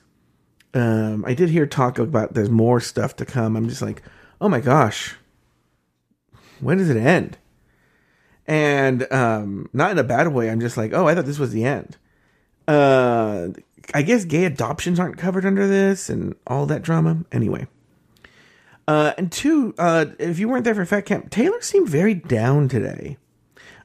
Um, 0.74 1.24
I 1.26 1.34
did 1.34 1.50
hear 1.50 1.66
talk 1.68 2.00
about 2.00 2.34
there's 2.34 2.50
more 2.50 2.80
stuff 2.80 3.16
to 3.18 3.26
come. 3.26 3.56
I'm 3.56 3.70
just 3.70 3.82
like, 3.82 4.02
oh 4.42 4.50
my 4.50 4.60
gosh, 4.60 5.16
when 6.60 6.78
does 6.80 6.90
it 6.90 6.98
end? 6.98 7.38
And 8.46 9.12
um, 9.12 9.70
not 9.74 9.92
in 9.92 9.98
a 9.98 10.04
bad 10.04 10.28
way. 10.28 10.50
I'm 10.50 10.60
just 10.60 10.78
like, 10.78 10.94
oh, 10.94 11.08
I 11.08 11.16
thought 11.16 11.26
this 11.26 11.40
was 11.40 11.52
the 11.52 11.64
end. 11.64 11.98
Uh, 12.68 13.50
I 13.94 14.02
guess 14.02 14.26
gay 14.26 14.46
adoptions 14.46 15.00
aren't 15.00 15.18
covered 15.18 15.46
under 15.46 15.68
this 15.68 16.10
and 16.10 16.36
all 16.48 16.66
that 16.66 16.82
drama. 16.82 17.24
Anyway. 17.32 17.68
Uh, 18.88 19.14
and 19.18 19.32
two, 19.32 19.74
uh, 19.78 20.06
if 20.20 20.40
you 20.40 20.50
weren't 20.50 20.66
there 20.66 20.76
for 20.76 20.86
Fat 20.86 21.06
Camp, 21.06 21.30
Taylor 21.30 21.62
seemed 21.62 21.88
very 21.88 22.14
down 22.14 22.68
today. 22.68 23.18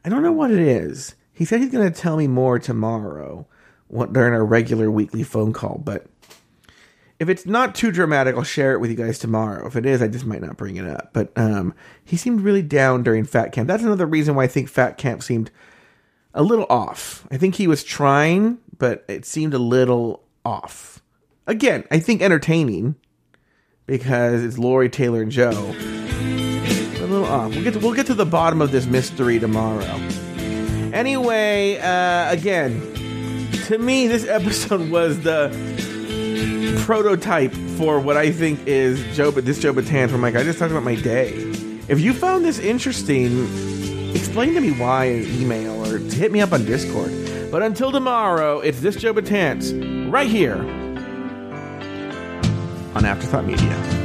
I 0.05 0.09
don't 0.09 0.23
know 0.23 0.33
what 0.33 0.51
it 0.51 0.59
is. 0.59 1.15
He 1.33 1.45
said 1.45 1.61
he's 1.61 1.71
going 1.71 1.91
to 1.91 2.01
tell 2.01 2.17
me 2.17 2.27
more 2.27 2.59
tomorrow 2.59 3.47
what, 3.87 4.13
during 4.13 4.35
our 4.35 4.45
regular 4.45 4.91
weekly 4.91 5.23
phone 5.23 5.53
call, 5.53 5.81
but 5.85 6.07
if 7.21 7.29
it's 7.29 7.47
not 7.47 7.75
too 7.75 7.91
dramatic, 7.91 8.37
I'll 8.37 8.45
share 8.45 8.73
it 8.73 8.81
with 8.81 8.91
you 8.91 8.97
guys 8.97 9.19
tomorrow. 9.19 9.67
If 9.67 9.75
it 9.75 9.85
is, 9.85 10.01
I 10.01 10.09
just 10.09 10.25
might 10.25 10.41
not 10.41 10.57
bring 10.57 10.77
it 10.77 10.87
up. 10.87 11.11
But 11.13 11.33
um, 11.37 11.75
he 12.05 12.17
seemed 12.17 12.43
really 12.43 12.63
down 12.63 13.03
during 13.03 13.25
Fat 13.25 13.51
Camp. 13.53 13.67
That's 13.67 13.83
another 13.83 14.07
reason 14.07 14.37
why 14.37 14.45
I 14.45 14.47
think 14.47 14.69
Fat 14.69 14.99
Camp 14.99 15.23
seemed 15.23 15.51
a 16.33 16.43
little 16.43 16.67
off. 16.71 17.27
I 17.31 17.37
think 17.37 17.57
he 17.57 17.67
was 17.67 17.83
trying, 17.83 18.59
but 18.77 19.05
it 19.09 19.25
seemed 19.25 19.53
a 19.53 19.59
little 19.59 20.23
off. 20.45 21.03
Again, 21.47 21.85
I 21.91 21.99
think 21.99 22.23
entertaining 22.23 22.95
because 23.87 24.45
it's 24.45 24.59
Lori, 24.59 24.89
Taylor, 24.89 25.23
and 25.23 25.33
Joe. 25.33 25.75
A 25.81 27.07
little 27.09 27.25
off. 27.25 27.53
We'll 27.53 27.65
get 27.65 27.73
to, 27.75 27.81
we'll 27.81 27.95
get 27.95 28.07
to 28.07 28.15
the 28.15 28.27
bottom 28.27 28.63
of 28.63 28.71
this 28.71 28.87
mystery 28.87 29.41
tomorrow. 29.41 30.01
Anyway, 30.93 31.79
uh, 31.79 32.31
again, 32.31 32.81
to 33.67 33.79
me, 33.79 34.07
this 34.07 34.27
episode 34.27 34.89
was 34.91 35.21
the 35.23 35.49
prototype 36.85 37.53
for 37.77 38.01
what 38.01 38.17
I 38.17 38.31
think 38.33 38.67
is 38.67 39.03
Joe, 39.17 39.31
this 39.31 39.59
Joe 39.59 39.73
Betance 39.73 40.11
from 40.11 40.21
Mike. 40.21 40.35
I 40.35 40.43
just 40.43 40.59
talked 40.59 40.71
about 40.71 40.85
my 40.85 40.95
day. 40.95 41.33
If 41.89 42.01
you 42.01 42.13
found 42.13 42.45
this 42.45 42.59
interesting, 42.59 43.45
explain 44.15 44.55
to 44.55 44.61
me 44.61 44.73
why 44.73 45.11
email 45.11 45.87
or 45.87 45.99
hit 45.99 46.33
me 46.33 46.41
up 46.41 46.53
on 46.53 46.65
Discord. 46.65 47.13
But 47.51 47.63
until 47.63 47.93
tomorrow, 47.93 48.61
it's 48.61 48.81
this 48.81 48.97
Joe 48.97 49.15
Betance 49.15 50.13
right 50.13 50.29
here 50.29 50.59
on 52.95 53.05
Afterthought 53.05 53.47
Media. 53.47 53.98